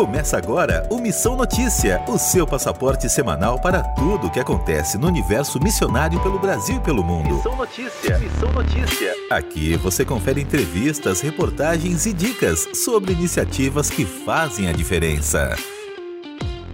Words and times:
Começa 0.00 0.38
agora 0.38 0.88
o 0.90 0.98
Missão 0.98 1.36
Notícia, 1.36 2.02
o 2.08 2.16
seu 2.16 2.46
passaporte 2.46 3.06
semanal 3.06 3.60
para 3.60 3.82
tudo 3.82 4.28
o 4.28 4.30
que 4.30 4.40
acontece 4.40 4.96
no 4.96 5.06
universo 5.06 5.62
missionário 5.62 6.18
pelo 6.22 6.38
Brasil 6.38 6.76
e 6.76 6.80
pelo 6.80 7.04
mundo. 7.04 7.34
Missão 7.34 7.54
Notícia, 7.54 8.18
Missão 8.18 8.50
Notícia. 8.50 9.14
Aqui 9.30 9.76
você 9.76 10.02
confere 10.02 10.40
entrevistas, 10.40 11.20
reportagens 11.20 12.06
e 12.06 12.14
dicas 12.14 12.66
sobre 12.82 13.12
iniciativas 13.12 13.90
que 13.90 14.06
fazem 14.06 14.70
a 14.70 14.72
diferença. 14.72 15.54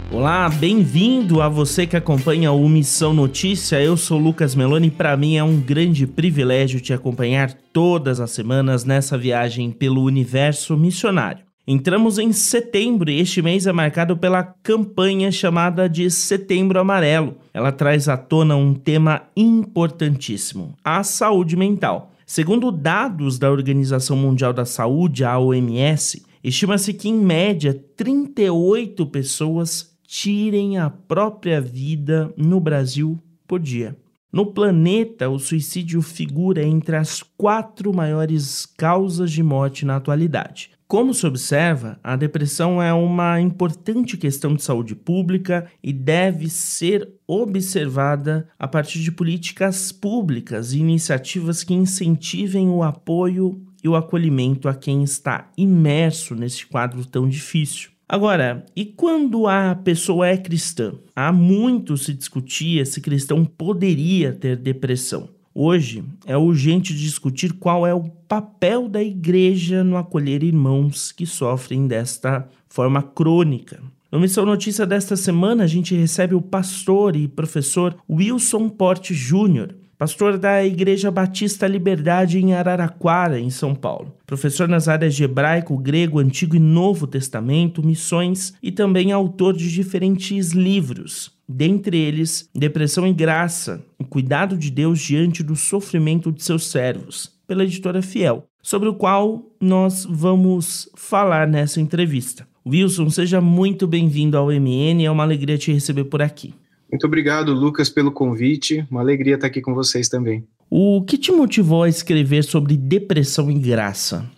Olá, 0.09 0.47
bem-vindo 0.47 1.41
a 1.41 1.49
você 1.49 1.85
que 1.85 1.97
acompanha 1.97 2.53
o 2.53 2.69
Missão 2.69 3.13
Notícia. 3.13 3.81
Eu 3.83 3.97
sou 3.97 4.17
Lucas 4.17 4.55
Meloni 4.55 4.87
e 4.87 4.91
para 4.91 5.17
mim 5.17 5.35
é 5.35 5.43
um 5.43 5.59
grande 5.59 6.07
privilégio 6.07 6.79
te 6.79 6.93
acompanhar 6.93 7.51
todas 7.73 8.21
as 8.21 8.31
semanas 8.31 8.85
nessa 8.85 9.17
viagem 9.17 9.69
pelo 9.69 10.01
universo 10.01 10.77
missionário. 10.77 11.46
Entramos 11.69 12.17
em 12.17 12.31
setembro 12.31 13.11
e 13.11 13.19
este 13.19 13.41
mês 13.41 13.67
é 13.67 13.73
marcado 13.73 14.15
pela 14.15 14.41
campanha 14.41 15.29
chamada 15.29 15.89
de 15.89 16.09
Setembro 16.09 16.79
Amarelo. 16.79 17.35
Ela 17.53 17.73
traz 17.73 18.07
à 18.07 18.15
tona 18.15 18.55
um 18.55 18.73
tema 18.73 19.23
importantíssimo: 19.35 20.73
a 20.81 21.03
saúde 21.03 21.57
mental. 21.57 22.13
Segundo 22.25 22.71
dados 22.71 23.37
da 23.37 23.51
Organização 23.51 24.15
Mundial 24.15 24.53
da 24.53 24.63
Saúde, 24.63 25.25
a 25.25 25.37
OMS, 25.37 26.25
estima-se 26.41 26.93
que 26.93 27.09
em 27.09 27.15
média 27.15 27.77
38 27.97 29.05
pessoas 29.07 29.93
tirem 30.07 30.77
a 30.77 30.89
própria 30.89 31.59
vida 31.59 32.33
no 32.37 32.61
Brasil 32.61 33.19
por 33.45 33.59
dia. 33.59 33.93
No 34.31 34.45
planeta, 34.53 35.29
o 35.29 35.37
suicídio 35.37 36.01
figura 36.01 36.63
entre 36.63 36.95
as 36.95 37.21
quatro 37.37 37.93
maiores 37.93 38.65
causas 38.65 39.31
de 39.31 39.43
morte 39.43 39.85
na 39.85 39.97
atualidade. 39.97 40.76
Como 40.87 41.13
se 41.13 41.27
observa, 41.27 41.99
a 42.01 42.15
depressão 42.15 42.81
é 42.81 42.93
uma 42.93 43.41
importante 43.41 44.15
questão 44.15 44.55
de 44.55 44.63
saúde 44.63 44.95
pública 44.95 45.69
e 45.83 45.91
deve 45.91 46.49
ser 46.49 47.09
observada 47.27 48.47
a 48.57 48.69
partir 48.69 48.99
de 48.99 49.11
políticas 49.11 49.91
públicas 49.91 50.71
e 50.71 50.79
iniciativas 50.79 51.61
que 51.61 51.73
incentivem 51.73 52.69
o 52.69 52.83
apoio 52.83 53.61
e 53.83 53.89
o 53.89 53.97
acolhimento 53.97 54.69
a 54.69 54.73
quem 54.73 55.03
está 55.03 55.51
imerso 55.57 56.33
nesse 56.33 56.65
quadro 56.65 57.05
tão 57.05 57.27
difícil. 57.27 57.89
Agora, 58.07 58.65
e 58.73 58.85
quando 58.85 59.45
a 59.45 59.75
pessoa 59.75 60.29
é 60.29 60.37
cristã? 60.37 60.93
Há 61.13 61.33
muito 61.33 61.97
se 61.97 62.13
discutia 62.13 62.85
se 62.85 63.01
cristão 63.01 63.43
poderia 63.43 64.31
ter 64.31 64.55
depressão. 64.55 65.36
Hoje 65.59 66.03
é 66.27 66.37
urgente 66.37 66.93
discutir 66.93 67.53
qual 67.53 67.87
é 67.87 67.91
o 67.91 68.03
papel 68.27 68.87
da 68.87 69.01
igreja 69.01 69.83
no 69.83 69.97
acolher 69.97 70.43
irmãos 70.43 71.11
que 71.11 71.25
sofrem 71.25 71.87
desta 71.87 72.47
forma 72.69 73.01
crônica. 73.01 73.81
No 74.11 74.19
Missão 74.19 74.45
Notícia 74.45 74.85
desta 74.85 75.15
semana, 75.15 75.63
a 75.63 75.67
gente 75.67 75.95
recebe 75.95 76.35
o 76.35 76.41
pastor 76.43 77.15
e 77.15 77.27
professor 77.27 77.95
Wilson 78.07 78.69
Porte 78.69 79.15
Júnior, 79.15 79.73
pastor 79.97 80.37
da 80.37 80.63
Igreja 80.63 81.09
Batista 81.09 81.67
Liberdade 81.67 82.37
em 82.37 82.53
Araraquara, 82.53 83.39
em 83.39 83.49
São 83.49 83.73
Paulo. 83.73 84.13
Professor 84.25 84.67
nas 84.67 84.87
áreas 84.87 85.15
de 85.15 85.23
hebraico, 85.23 85.77
grego, 85.77 86.19
Antigo 86.19 86.55
e 86.55 86.59
Novo 86.59 87.07
Testamento, 87.07 87.85
missões 87.85 88.53
e 88.61 88.71
também 88.71 89.11
autor 89.11 89.55
de 89.55 89.71
diferentes 89.71 90.51
livros, 90.51 91.31
dentre 91.49 91.97
eles 91.97 92.49
Depressão 92.53 93.07
e 93.07 93.13
Graça, 93.13 93.83
o 93.97 94.05
cuidado 94.05 94.55
de 94.55 94.69
Deus 94.69 94.99
diante 94.99 95.41
do 95.41 95.55
sofrimento 95.55 96.31
de 96.31 96.43
seus 96.43 96.69
servos, 96.69 97.31
pela 97.47 97.63
editora 97.63 98.01
Fiel, 98.01 98.45
sobre 98.61 98.89
o 98.89 98.93
qual 98.93 99.45
nós 99.59 100.05
vamos 100.07 100.89
falar 100.95 101.47
nessa 101.47 101.81
entrevista. 101.81 102.47
Wilson, 102.67 103.09
seja 103.09 103.39
muito 103.39 103.87
bem-vindo 103.87 104.37
ao 104.37 104.47
MN, 104.47 105.05
é 105.05 105.09
uma 105.09 105.23
alegria 105.23 105.57
te 105.57 105.71
receber 105.71 106.03
por 106.03 106.21
aqui. 106.21 106.53
Muito 106.91 107.05
obrigado, 107.05 107.53
Lucas, 107.53 107.89
pelo 107.89 108.11
convite. 108.11 108.85
Uma 108.89 109.01
alegria 109.01 109.35
estar 109.35 109.47
aqui 109.47 109.61
com 109.61 109.73
vocês 109.73 110.07
também. 110.07 110.47
O 110.69 111.03
que 111.03 111.17
te 111.17 111.31
motivou 111.31 111.83
a 111.83 111.89
escrever 111.89 112.43
sobre 112.43 112.75
depressão 112.75 113.49
e 113.49 113.57
graça? 113.57 114.29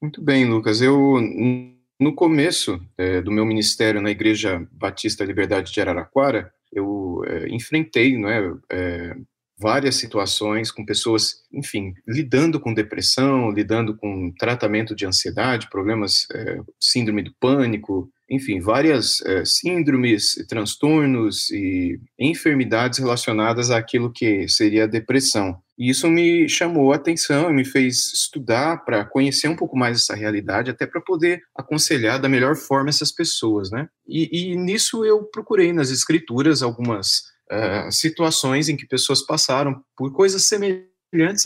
Muito 0.00 0.22
bem, 0.22 0.44
Lucas. 0.44 0.80
Eu, 0.80 1.20
no 1.98 2.14
começo 2.14 2.80
é, 2.98 3.20
do 3.20 3.30
meu 3.30 3.46
ministério 3.46 4.00
na 4.00 4.10
Igreja 4.10 4.66
Batista 4.72 5.24
Liberdade 5.24 5.72
de 5.72 5.80
Araraquara, 5.80 6.52
eu 6.72 7.22
é, 7.26 7.48
enfrentei 7.48 8.18
não 8.18 8.28
é, 8.28 8.52
é, 8.70 9.16
várias 9.58 9.96
situações 9.96 10.70
com 10.70 10.84
pessoas, 10.84 11.42
enfim, 11.52 11.94
lidando 12.06 12.60
com 12.60 12.74
depressão, 12.74 13.50
lidando 13.50 13.96
com 13.96 14.32
tratamento 14.38 14.94
de 14.94 15.06
ansiedade, 15.06 15.70
problemas, 15.70 16.26
é, 16.34 16.60
síndrome 16.78 17.22
do 17.22 17.34
pânico, 17.40 18.10
enfim, 18.30 18.60
várias 18.60 19.20
é, 19.22 19.44
síndromes, 19.44 20.34
transtornos 20.48 21.50
e 21.50 22.00
enfermidades 22.18 22.98
relacionadas 22.98 23.70
àquilo 23.70 24.12
que 24.12 24.48
seria 24.48 24.84
a 24.84 24.88
depressão. 24.88 25.56
E 25.78 25.90
isso 25.90 26.08
me 26.08 26.48
chamou 26.48 26.92
a 26.92 26.96
atenção 26.96 27.50
e 27.50 27.52
me 27.52 27.64
fez 27.64 28.12
estudar 28.12 28.84
para 28.84 29.04
conhecer 29.04 29.48
um 29.48 29.56
pouco 29.56 29.76
mais 29.76 29.98
essa 29.98 30.14
realidade, 30.14 30.70
até 30.70 30.86
para 30.86 31.00
poder 31.00 31.42
aconselhar 31.54 32.18
da 32.18 32.28
melhor 32.28 32.56
forma 32.56 32.88
essas 32.88 33.12
pessoas, 33.12 33.70
né? 33.70 33.86
E, 34.08 34.52
e 34.52 34.56
nisso 34.56 35.04
eu 35.04 35.24
procurei 35.24 35.72
nas 35.72 35.90
escrituras 35.90 36.62
algumas 36.62 37.18
uh, 37.52 37.92
situações 37.92 38.68
em 38.68 38.76
que 38.76 38.86
pessoas 38.86 39.24
passaram 39.24 39.82
por 39.96 40.12
coisas 40.12 40.48
semelhantes 40.48 40.95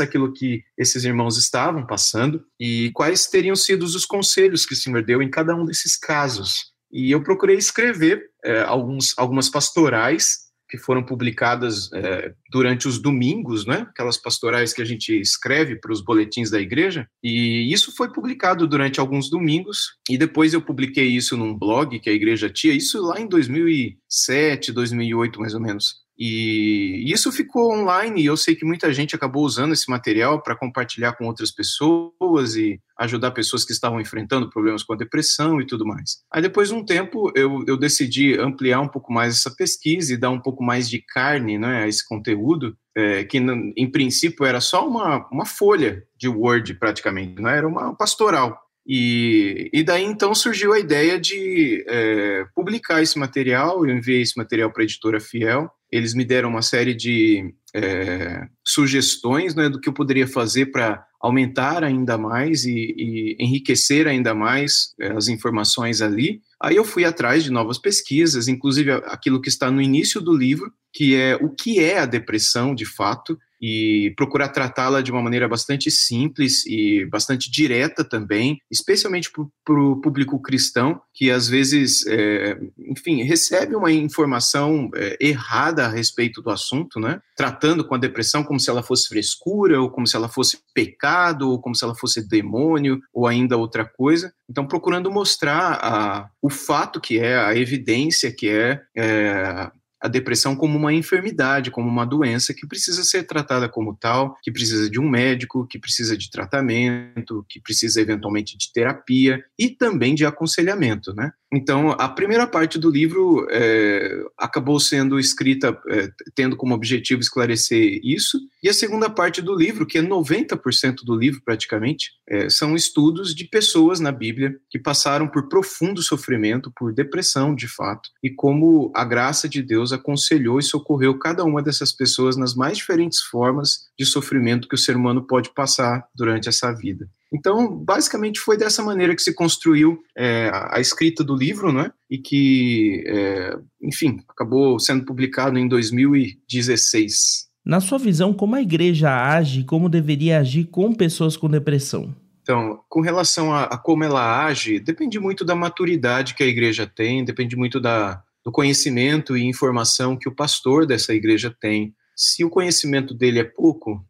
àquilo 0.01 0.33
que 0.33 0.63
esses 0.77 1.05
irmãos 1.05 1.37
estavam 1.37 1.87
passando 1.87 2.45
e 2.59 2.91
quais 2.95 3.27
teriam 3.27 3.57
sido 3.57 3.85
os 3.85 4.05
conselhos 4.05 4.67
que 4.67 4.75
o 4.75 4.77
Senhor 4.77 5.03
deu 5.03 5.23
em 5.23 5.31
cada 5.31 5.55
um 5.55 5.65
desses 5.65 5.97
casos. 5.97 6.71
E 6.93 7.11
eu 7.11 7.23
procurei 7.23 7.57
escrever 7.57 8.23
é, 8.45 8.63
alguns, 8.63 9.17
algumas 9.17 9.49
pastorais 9.49 10.51
que 10.71 10.79
foram 10.79 11.03
publicadas 11.03 11.93
é, 11.93 12.33
durante 12.51 12.87
os 12.87 12.99
domingos, 12.99 13.67
né? 13.67 13.87
Aquelas 13.91 14.17
pastorais 14.17 14.73
que 14.73 14.81
a 14.81 14.85
gente 14.85 15.13
escreve 15.21 15.75
para 15.77 15.93
os 15.93 16.01
boletins 16.01 16.49
da 16.49 16.61
igreja. 16.61 17.09
E 17.23 17.73
isso 17.73 17.95
foi 17.97 18.13
publicado 18.13 18.69
durante 18.69 19.01
alguns 19.01 19.29
domingos. 19.29 19.97
E 20.09 20.17
depois 20.17 20.55
eu 20.55 20.63
publiquei 20.63 21.09
isso 21.09 21.37
num 21.37 21.59
blog 21.59 21.99
que 21.99 22.09
a 22.09 22.13
igreja 22.13 22.49
tinha, 22.49 22.73
isso 22.73 23.03
lá 23.03 23.21
em 23.21 23.27
2007, 23.27 24.73
2008, 24.73 25.41
mais 25.41 25.55
ou 25.55 25.61
menos. 25.61 25.97
E 26.23 27.03
isso 27.11 27.33
ficou 27.33 27.73
online 27.73 28.21
e 28.21 28.27
eu 28.27 28.37
sei 28.37 28.55
que 28.55 28.63
muita 28.63 28.93
gente 28.93 29.17
acabou 29.17 29.43
usando 29.43 29.73
esse 29.73 29.89
material 29.89 30.43
para 30.43 30.55
compartilhar 30.55 31.15
com 31.15 31.25
outras 31.25 31.51
pessoas 31.51 32.57
e 32.57 32.79
ajudar 32.99 33.31
pessoas 33.31 33.65
que 33.65 33.73
estavam 33.73 33.99
enfrentando 33.99 34.51
problemas 34.51 34.83
com 34.83 34.93
a 34.93 34.97
depressão 34.97 35.63
e 35.63 35.67
tudo 35.67 35.87
mais. 35.87 36.19
Aí 36.31 36.43
depois 36.43 36.69
de 36.69 36.75
um 36.75 36.85
tempo 36.85 37.33
eu, 37.35 37.65
eu 37.67 37.75
decidi 37.75 38.39
ampliar 38.39 38.81
um 38.81 38.89
pouco 38.89 39.11
mais 39.11 39.33
essa 39.33 39.51
pesquisa 39.57 40.13
e 40.13 40.19
dar 40.19 40.29
um 40.29 40.43
pouco 40.43 40.63
mais 40.63 40.91
de 40.91 41.03
carne 41.03 41.57
né, 41.57 41.85
a 41.85 41.89
esse 41.89 42.07
conteúdo, 42.07 42.77
é, 42.95 43.25
que 43.25 43.39
em 43.39 43.91
princípio 43.91 44.45
era 44.45 44.61
só 44.61 44.87
uma, 44.87 45.27
uma 45.33 45.47
folha 45.47 46.03
de 46.19 46.29
Word 46.29 46.75
praticamente, 46.75 47.41
né, 47.41 47.57
era 47.57 47.67
uma 47.67 47.97
pastoral. 47.97 48.59
E, 48.87 49.71
e 49.73 49.83
daí 49.83 50.05
então 50.05 50.35
surgiu 50.35 50.73
a 50.73 50.79
ideia 50.79 51.21
de 51.21 51.85
é, 51.89 52.45
publicar 52.55 53.03
esse 53.03 53.19
material, 53.19 53.87
eu 53.87 53.95
enviei 53.95 54.23
esse 54.23 54.37
material 54.37 54.73
para 54.73 54.83
a 54.83 54.85
editora 54.85 55.21
Fiel, 55.21 55.71
eles 55.93 56.15
me 56.15 56.25
deram 56.25 56.49
uma 56.49 56.63
série 56.63 56.95
de 56.95 57.53
é, 57.75 58.47
sugestões 58.65 59.55
né, 59.55 59.69
do 59.69 59.81
que 59.81 59.89
eu 59.89 59.93
poderia 59.93 60.27
fazer 60.27 60.67
para 60.67 61.05
aumentar 61.21 61.85
ainda 61.85 62.17
mais 62.17 62.65
e, 62.65 62.95
e, 62.97 63.37
enriquecer 63.39 64.07
ainda 64.07 64.35
mais 64.35 64.95
é, 64.99 65.13
as 65.13 65.29
informações 65.29 66.01
ali. 66.01 66.41
Aí 66.63 66.77
eu 66.77 66.85
fui 66.85 67.05
atrás 67.05 67.45
de 67.45 67.51
novas 67.51 67.79
pesquisas, 67.79 68.49
inclusive 68.49 68.93
aquilo 68.93 69.41
que 69.41 69.49
está 69.49 69.71
no 69.71 69.83
início 69.83 70.21
do 70.21 70.35
livro, 70.35 70.73
que 70.93 71.15
é 71.15 71.37
o 71.37 71.51
que 71.51 71.81
é 71.81 71.99
a 71.99 72.07
depressão 72.07 72.75
de 72.75 72.87
fato, 72.87 73.39
e 73.61 74.13
procurar 74.17 74.49
tratá-la 74.49 75.03
de 75.03 75.13
uma 75.13 75.23
maneira 75.23 75.49
bastante 75.49 75.91
simples 75.91 76.65
e 76.67 77.05
bastante 77.07 77.51
direta 77.51 78.03
também, 78.03 78.59
especialmente 78.71 79.31
para 79.65 79.81
o 79.81 80.01
público 80.01 80.41
cristão, 80.41 81.01
que 81.13 81.31
às 81.31 81.49
vezes, 81.49 82.07
é, 82.07 82.59
enfim, 82.79 83.23
recebe 83.23 83.77
uma 83.77 83.93
informação 83.93 84.91
é, 84.95 85.17
errada 85.21 85.85
a 85.85 85.89
respeito 85.89 86.41
do 86.41 86.51
assunto, 86.51 86.99
né? 86.99 87.21
Tratando 87.37 87.85
com 87.85 87.95
a 87.95 87.99
depressão 87.99 88.43
como 88.43 88.59
se 88.59 88.71
ela 88.71 88.83
fosse 88.83 89.09
frescura, 89.09 89.81
ou 89.81 89.91
como 89.91 90.07
se 90.07 90.17
ela 90.17 90.29
fosse 90.29 90.59
pecado, 90.75 91.51
ou 91.51 91.61
como 91.61 91.75
se 91.75 91.85
ela 91.85 91.95
fosse 91.95 92.27
demônio, 92.27 93.01
ou 93.13 93.27
ainda 93.27 93.57
outra 93.57 93.85
coisa. 93.85 94.33
Então, 94.49 94.67
procurando 94.67 95.11
mostrar 95.11 95.79
a, 95.83 96.31
o 96.41 96.49
fato 96.49 97.01
que 97.01 97.19
é, 97.19 97.37
a 97.37 97.57
evidência 97.57 98.33
que 98.33 98.49
é, 98.49 98.81
é 98.97 99.71
a 100.01 100.09
depressão 100.09 100.57
como 100.57 100.79
uma 100.79 100.93
enfermidade, 100.93 101.71
como 101.71 101.89
uma 101.89 102.07
doença 102.07 102.55
que 102.55 102.67
precisa 102.67 103.05
ser 103.05 103.25
tratada 103.25 103.69
como 103.69 103.95
tal, 103.95 104.37
que 104.43 104.51
precisa 104.51 104.89
de 104.89 104.99
um 104.99 105.09
médico, 105.09 105.67
que 105.67 105.79
precisa 105.79 106.17
de 106.17 106.31
tratamento, 106.31 107.45
que 107.49 107.61
precisa 107.61 108.01
eventualmente 108.01 108.57
de 108.57 108.73
terapia 108.73 109.45
e 109.59 109.69
também 109.69 110.15
de 110.15 110.25
aconselhamento, 110.25 111.15
né? 111.15 111.33
Então, 111.53 111.91
a 111.91 112.09
primeira 112.09 112.47
parte 112.47 112.79
do 112.79 112.89
livro 112.89 113.45
é, 113.51 114.23
acabou 114.39 114.79
sendo 114.79 115.19
escrita 115.19 115.77
é, 115.89 116.09
tendo 116.33 116.57
como 116.57 116.75
objetivo 116.75 117.21
esclarecer 117.21 118.01
isso, 118.05 118.39
e 118.63 118.69
a 118.69 118.75
segunda 118.75 119.11
parte 119.11 119.43
do 119.43 119.55
livro, 119.55 119.85
que 119.85 119.99
é 119.99 120.03
90% 120.03 120.99
do 121.05 121.17
livro 121.17 121.43
praticamente, 121.45 122.13
é, 122.29 122.49
são 122.49 122.77
estudos 122.77 123.35
de 123.35 123.45
pessoas 123.45 123.99
na 123.99 124.13
Bíblia 124.13 124.55
que 124.71 124.79
passaram 124.79 125.27
por 125.27 125.49
profundo 125.49 126.01
sofrimento, 126.01 126.73
por 126.77 126.95
depressão 126.95 127.53
de 127.53 127.67
fato, 127.67 128.09
e 128.23 128.31
como 128.31 128.93
a 128.95 129.05
graça 129.05 129.49
de 129.49 129.61
Deus 129.61 129.93
aconselhou 129.93 130.61
e 130.61 130.63
socorreu 130.63 131.19
cada 131.19 131.43
uma 131.43 131.61
dessas 131.61 131.91
pessoas 131.91 132.37
nas 132.37 132.55
mais 132.55 132.79
diferentes 132.79 133.21
formas 133.23 133.89
de 133.99 134.07
sofrimento 134.07 134.69
que 134.69 134.77
o 134.77 134.79
ser 134.79 134.95
humano 134.95 135.27
pode 135.27 135.53
passar 135.53 136.05
durante 136.15 136.49
essa 136.49 136.73
vida. 136.73 137.09
Então, 137.33 137.77
basicamente, 137.77 138.41
foi 138.41 138.57
dessa 138.57 138.83
maneira 138.83 139.15
que 139.15 139.23
se 139.23 139.35
construiu 139.35 140.03
é, 140.17 140.51
a 140.53 140.81
escrita 140.81 141.23
do 141.23 141.37
livro, 141.37 141.73
né? 141.73 141.93
E 142.11 142.19
que, 142.19 143.05
é, 143.07 143.57
enfim, 143.83 144.21
acabou 144.29 144.79
sendo 144.81 145.05
publicado 145.05 145.59
em 145.59 145.69
2016. 145.69 147.49
Na 147.65 147.81
sua 147.81 147.99
visão, 147.99 148.33
como 148.33 148.57
a 148.57 148.63
igreja 148.63 149.11
age, 149.11 149.65
como 149.65 149.89
deveria 149.89 150.39
agir 150.39 150.65
com 150.65 150.93
pessoas 150.93 151.37
com 151.37 151.49
depressão? 151.49 152.15
Então, 152.43 152.81
com 152.89 153.01
relação 153.01 153.53
a, 153.53 153.65
a 153.65 153.79
como 153.79 154.03
ela 154.03 154.45
age, 154.45 154.81
depende 154.81 155.21
muito 155.21 155.45
da 155.45 155.55
maturidade 155.55 156.35
que 156.35 156.43
a 156.43 156.47
igreja 156.47 156.87
tem, 156.87 157.25
depende 157.25 157.55
muito 157.55 157.79
da, 157.79 158.23
do 158.45 158.51
conhecimento 158.51 159.37
e 159.37 159.45
informação 159.45 160.17
que 160.17 160.29
o 160.29 160.35
pastor 160.35 160.87
dessa 160.87 161.15
igreja 161.15 161.55
tem. 161.61 161.95
Se 162.17 162.45
o 162.45 162.51
conhecimento 162.51 163.15
dele 163.15 163.39
é 163.39 163.45
pouco, 163.45 164.05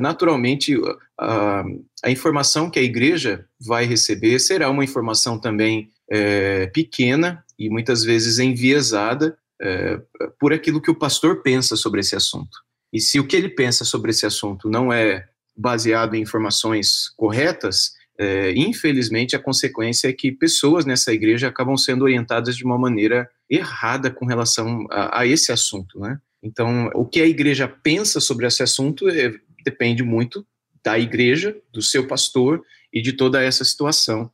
naturalmente 0.00 0.74
a, 1.18 1.64
a, 2.04 2.10
informação 2.10 2.70
que 2.70 2.78
a 2.78 2.82
igreja 2.82 3.46
vai 3.60 3.84
receber 3.84 4.38
será 4.38 4.70
uma 4.70 4.84
informação 4.84 5.38
também 5.38 5.90
é, 6.10 6.66
pequena 6.68 7.44
e 7.58 7.68
muitas 7.68 8.02
vezes 8.04 8.38
enviesada 8.38 9.36
é, 9.60 10.00
por 10.38 10.52
aquilo 10.52 10.80
que 10.80 10.90
o 10.90 10.98
pastor 10.98 11.42
pensa 11.42 11.76
sobre 11.76 12.00
esse 12.00 12.14
assunto. 12.14 12.58
E 12.92 13.00
se 13.00 13.18
o 13.18 13.26
que 13.26 13.36
ele 13.36 13.48
pensa 13.48 13.84
sobre 13.84 14.10
esse 14.10 14.26
assunto 14.26 14.68
não 14.68 14.92
é 14.92 15.28
baseado 15.56 16.14
em 16.14 16.22
informações 16.22 17.10
corretas, 17.16 17.92
é, 18.18 18.52
infelizmente 18.52 19.36
a 19.36 19.38
consequência 19.38 20.08
é 20.08 20.12
que 20.12 20.32
pessoas 20.32 20.84
nessa 20.84 21.12
igreja 21.12 21.48
acabam 21.48 21.76
sendo 21.76 22.02
orientadas 22.02 22.56
de 22.56 22.64
uma 22.64 22.78
maneira 22.78 23.28
errada 23.48 24.10
com 24.10 24.26
relação 24.26 24.86
a, 24.90 25.20
a 25.20 25.26
esse 25.26 25.52
assunto, 25.52 25.98
né? 25.98 26.18
Então, 26.42 26.90
o 26.94 27.04
que 27.04 27.20
a 27.20 27.26
igreja 27.26 27.66
pensa 27.66 28.20
sobre 28.20 28.46
esse 28.46 28.62
assunto 28.62 29.08
é, 29.08 29.34
depende 29.66 30.02
muito 30.02 30.46
da 30.84 30.96
igreja, 30.96 31.56
do 31.72 31.82
seu 31.82 32.06
pastor 32.06 32.62
e 32.92 33.02
de 33.02 33.12
toda 33.12 33.42
essa 33.42 33.64
situação. 33.64 34.30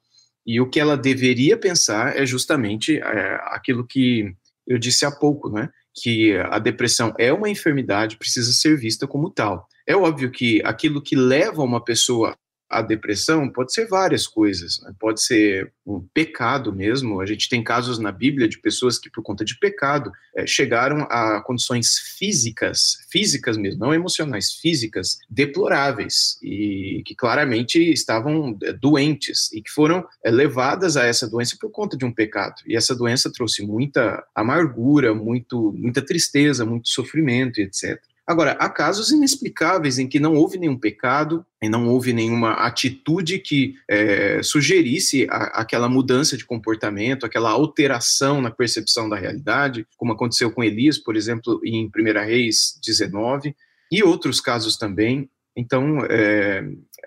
E 0.47 0.61
o 0.61 0.69
que 0.69 0.79
ela 0.79 0.97
deveria 0.97 1.57
pensar 1.57 2.17
é 2.17 2.27
justamente 2.27 2.99
é, 2.99 3.41
aquilo 3.47 3.87
que 3.87 4.35
eu 4.67 4.79
disse 4.79 5.07
há 5.07 5.11
pouco, 5.11 5.49
né? 5.49 5.71
Que 5.95 6.37
a 6.37 6.59
depressão 6.59 7.15
é 7.19 7.33
uma 7.33 7.49
enfermidade, 7.49 8.19
precisa 8.19 8.53
ser 8.53 8.77
vista 8.77 9.07
como 9.07 9.31
tal. 9.31 9.67
É 9.87 9.97
óbvio 9.97 10.31
que 10.31 10.61
aquilo 10.65 11.03
que 11.03 11.17
leva 11.17 11.63
uma 11.63 11.83
pessoa 11.83 12.37
a 12.73 12.81
depressão 12.81 13.49
pode 13.51 13.73
ser 13.73 13.87
várias 13.87 14.27
coisas, 14.27 14.81
né? 14.83 14.93
pode 14.99 15.23
ser 15.23 15.71
um 15.87 16.01
pecado 16.15 16.73
mesmo. 16.73 17.21
A 17.21 17.27
gente 17.27 17.49
tem 17.49 17.63
casos 17.63 17.99
na 17.99 18.11
Bíblia 18.11 18.49
de 18.49 18.59
pessoas 18.59 18.99
que, 18.99 19.11
por 19.11 19.23
conta 19.23 19.45
de 19.45 19.59
pecado, 19.59 20.11
é, 20.35 20.47
chegaram 20.47 21.03
a 21.11 21.43
condições 21.43 21.99
físicas, 22.19 22.99
físicas 23.11 23.59
mesmo, 23.59 23.81
não 23.81 23.93
emocionais, 23.93 24.53
físicas, 24.53 25.19
deploráveis 25.29 26.39
e 26.43 27.03
que 27.05 27.15
claramente 27.15 27.79
estavam 27.79 28.57
é, 28.63 28.73
doentes 28.73 29.53
e 29.53 29.61
que 29.61 29.71
foram 29.71 30.07
é, 30.25 30.31
levadas 30.31 30.97
a 30.97 31.05
essa 31.05 31.29
doença 31.29 31.57
por 31.61 31.71
conta 31.71 31.97
de 31.97 32.07
um 32.07 32.13
pecado. 32.13 32.55
E 32.67 32.75
essa 32.75 32.95
doença 32.95 33.31
trouxe 33.31 33.63
muita 33.63 34.25
amargura, 34.35 35.15
muito, 35.15 35.73
muita 35.77 36.01
tristeza, 36.01 36.65
muito 36.65 36.89
sofrimento, 36.89 37.61
etc. 37.61 38.01
Agora, 38.27 38.53
há 38.53 38.69
casos 38.69 39.11
inexplicáveis 39.11 39.99
em 39.99 40.09
que 40.09 40.21
não 40.21 40.35
houve 40.35 40.57
nenhum 40.57 40.79
pecado 40.79 41.45
e 41.61 41.69
não 41.69 41.89
houve 41.89 42.13
nenhuma 42.13 42.53
atitude 42.53 43.41
que 43.41 43.75
é, 43.91 44.41
sugerisse 44.43 45.27
a, 45.29 45.61
aquela 45.61 45.89
mudança 45.89 46.37
de 46.37 46.45
comportamento, 46.45 47.27
aquela 47.27 47.51
alteração 47.51 48.41
na 48.41 48.51
percepção 48.51 49.09
da 49.09 49.17
realidade, 49.17 49.87
como 49.97 50.13
aconteceu 50.13 50.53
com 50.53 50.63
Elias, 50.63 50.99
por 50.99 51.17
exemplo, 51.17 51.61
em 51.65 51.87
1 51.87 51.91
Reis 52.25 52.79
19, 52.85 53.57
e 53.91 54.03
outros 54.05 54.41
casos 54.41 54.77
também. 54.77 55.29
Então, 55.57 55.99
é, 56.09 56.65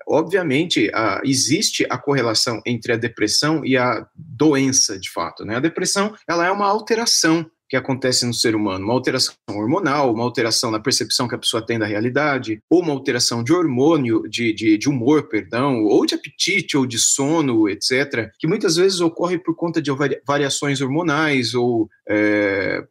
obviamente, 0.07 0.91
a, 0.93 1.21
existe 1.23 1.85
a 1.89 1.97
correlação 1.97 2.61
entre 2.65 2.91
a 2.91 2.97
depressão 2.97 3.63
e 3.63 3.77
a 3.77 4.05
doença, 4.13 4.99
de 4.99 5.09
fato. 5.09 5.45
Né? 5.45 5.55
A 5.55 5.61
depressão 5.61 6.13
ela 6.27 6.45
é 6.45 6.51
uma 6.51 6.67
alteração 6.67 7.49
que 7.69 7.75
acontece 7.75 8.25
no 8.25 8.33
ser 8.33 8.55
humano, 8.55 8.85
uma 8.85 8.93
alteração 8.93 9.33
hormonal, 9.49 10.13
uma 10.13 10.23
alteração 10.23 10.71
na 10.71 10.79
percepção 10.79 11.27
que 11.27 11.35
a 11.35 11.39
pessoa 11.39 11.65
tem 11.65 11.79
da 11.79 11.85
realidade, 11.85 12.59
ou 12.69 12.81
uma 12.81 12.93
alteração 12.93 13.43
de 13.43 13.53
hormônio, 13.53 14.23
de, 14.29 14.53
de, 14.53 14.77
de 14.77 14.89
humor, 14.89 15.27
perdão, 15.27 15.83
ou 15.83 16.05
de 16.05 16.15
apetite, 16.15 16.77
ou 16.77 16.85
de 16.85 16.99
sono, 16.99 17.67
etc., 17.69 18.29
que 18.39 18.47
muitas 18.47 18.75
vezes 18.75 19.01
ocorre 19.01 19.37
por 19.37 19.55
conta 19.55 19.81
de 19.81 19.91
variações 20.25 20.81
hormonais 20.81 21.53
ou 21.53 21.89
é, 22.07 22.83